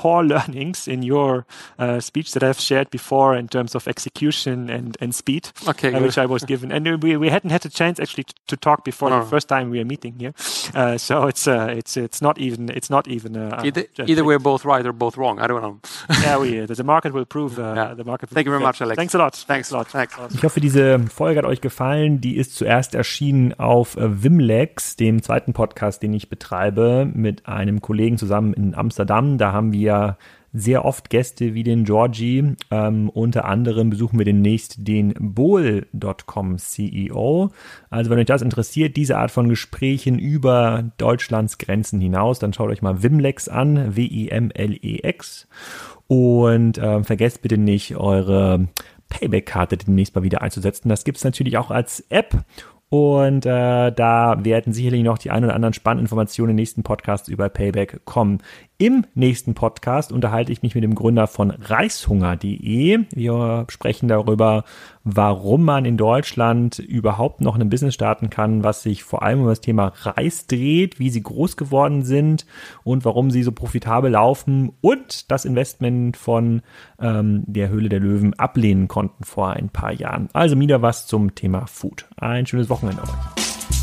core 0.00 0.24
learnings 0.34 0.88
in 0.88 1.02
your 1.02 1.46
uh, 1.78 2.00
speech 2.00 2.32
that 2.32 2.42
I've 2.42 2.60
shared 2.60 2.90
before 2.90 3.38
in 3.38 3.48
terms 3.48 3.74
of 3.74 3.88
execution 3.88 4.70
and 4.70 4.96
and 5.00 5.14
speed, 5.14 5.44
uh, 5.66 5.72
which 6.04 6.18
I 6.18 6.26
was 6.26 6.44
given. 6.44 6.72
And 6.72 7.02
we 7.02 7.16
we 7.16 7.30
hadn't 7.30 7.52
had 7.56 7.64
a 7.66 7.72
chance 7.80 8.02
actually 8.02 8.26
to 8.46 8.56
talk 8.56 8.84
before 8.84 9.10
the 9.10 9.22
oh. 9.22 9.32
first 9.34 9.48
time 9.48 9.70
we 9.70 9.80
are 9.80 9.88
meeting 9.94 10.14
here. 10.18 10.34
Uh, 10.74 10.98
so 10.98 11.14
it's 11.28 11.46
it's 11.46 11.96
it's 11.96 12.20
not 12.20 12.38
even. 12.38 12.66
it's 12.76 12.90
not 12.90 13.08
even 13.08 13.36
Either 14.06 14.24
we're 14.24 14.38
both 14.38 14.64
right 14.64 14.84
or 14.86 14.92
both 14.92 15.16
wrong. 15.16 15.40
I 15.40 15.46
don't 15.46 15.62
know. 15.62 15.78
Yeah, 16.26 16.38
we, 16.38 16.66
the 16.66 16.84
market 16.84 17.12
will 17.12 17.24
prove 17.24 17.56
the 17.56 18.04
market. 18.04 18.30
Thank 18.30 18.46
you 18.46 18.52
very 18.52 18.62
much, 18.62 18.80
Alex. 18.80 18.96
Thanks 18.96 19.14
a 19.14 19.18
lot. 19.18 19.34
Thanks 19.34 19.70
a 19.70 19.76
lot. 19.76 19.88
Thanks. 19.88 20.14
Ich 20.34 20.42
hoffe, 20.42 20.60
diese 20.60 20.98
Folge 21.08 21.38
hat 21.38 21.46
euch 21.46 21.60
gefallen. 21.60 22.20
Die 22.20 22.36
ist 22.36 22.56
zuerst 22.56 22.94
erschienen 22.94 23.54
auf 23.54 23.96
äh, 23.96 24.22
Wimlex, 24.22 24.96
dem 24.96 25.22
zweiten 25.22 25.52
Podcast, 25.52 26.02
den 26.02 26.14
ich 26.14 26.28
betreibe, 26.28 27.08
mit 27.12 27.46
einem 27.46 27.80
Kollegen 27.80 28.18
zusammen 28.18 28.54
in 28.54 28.74
Amsterdam. 28.74 29.38
Da 29.38 29.52
haben 29.52 29.72
wir 29.72 29.85
sehr 30.56 30.84
oft 30.84 31.10
Gäste 31.10 31.54
wie 31.54 31.62
den 31.62 31.84
Georgie. 31.84 32.54
Ähm, 32.70 33.10
unter 33.10 33.44
anderem 33.44 33.90
besuchen 33.90 34.18
wir 34.18 34.24
demnächst 34.24 34.76
den 34.78 35.14
Bohl.com 35.18 36.58
CEO. 36.58 37.50
Also 37.90 38.10
wenn 38.10 38.18
euch 38.18 38.26
das 38.26 38.42
interessiert, 38.42 38.96
diese 38.96 39.18
Art 39.18 39.30
von 39.30 39.48
Gesprächen 39.48 40.18
über 40.18 40.90
Deutschlands 40.96 41.58
Grenzen 41.58 42.00
hinaus, 42.00 42.38
dann 42.38 42.52
schaut 42.52 42.70
euch 42.70 42.82
mal 42.82 43.02
Wimlex 43.02 43.48
an, 43.48 43.96
W-I-M-L-E-X. 43.96 45.46
Und 46.08 46.78
äh, 46.78 47.02
vergesst 47.04 47.42
bitte 47.42 47.58
nicht, 47.58 47.96
eure 47.96 48.68
Payback-Karte 49.08 49.76
demnächst 49.76 50.14
mal 50.14 50.24
wieder 50.24 50.42
einzusetzen. 50.42 50.88
Das 50.88 51.04
gibt 51.04 51.18
es 51.18 51.24
natürlich 51.24 51.58
auch 51.58 51.70
als 51.70 52.00
App 52.08 52.44
und 52.88 53.44
äh, 53.46 53.90
da 53.90 54.44
werden 54.44 54.72
sicherlich 54.72 55.02
noch 55.02 55.18
die 55.18 55.30
ein 55.30 55.42
oder 55.42 55.54
anderen 55.54 55.72
spannenden 55.72 56.04
Informationen 56.04 56.50
im 56.50 56.56
nächsten 56.56 56.84
Podcast 56.84 57.28
über 57.28 57.48
Payback 57.48 58.04
kommen. 58.04 58.38
Im 58.78 59.06
nächsten 59.14 59.54
Podcast 59.54 60.12
unterhalte 60.12 60.52
ich 60.52 60.60
mich 60.60 60.74
mit 60.74 60.84
dem 60.84 60.94
Gründer 60.94 61.26
von 61.28 61.50
Reishunger.de. 61.50 63.06
Wir 63.10 63.64
sprechen 63.70 64.06
darüber, 64.06 64.64
warum 65.02 65.64
man 65.64 65.86
in 65.86 65.96
Deutschland 65.96 66.78
überhaupt 66.78 67.40
noch 67.40 67.58
ein 67.58 67.70
Business 67.70 67.94
starten 67.94 68.28
kann, 68.28 68.64
was 68.64 68.82
sich 68.82 69.02
vor 69.02 69.22
allem 69.22 69.40
um 69.40 69.46
das 69.46 69.62
Thema 69.62 69.94
Reis 70.02 70.46
dreht, 70.46 70.98
wie 70.98 71.08
sie 71.08 71.22
groß 71.22 71.56
geworden 71.56 72.02
sind 72.04 72.44
und 72.84 73.06
warum 73.06 73.30
sie 73.30 73.42
so 73.42 73.50
profitabel 73.50 74.10
laufen 74.10 74.72
und 74.82 75.30
das 75.30 75.46
Investment 75.46 76.18
von 76.18 76.60
ähm, 77.00 77.44
der 77.46 77.70
Höhle 77.70 77.88
der 77.88 78.00
Löwen 78.00 78.34
ablehnen 78.34 78.88
konnten 78.88 79.24
vor 79.24 79.52
ein 79.52 79.70
paar 79.70 79.92
Jahren. 79.92 80.28
Also 80.34 80.60
wieder 80.60 80.82
was 80.82 81.06
zum 81.06 81.34
Thema 81.34 81.66
Food. 81.66 82.04
Ein 82.18 82.44
schönes 82.44 82.68
Wochenende 82.68 83.00
euch. 83.04 83.75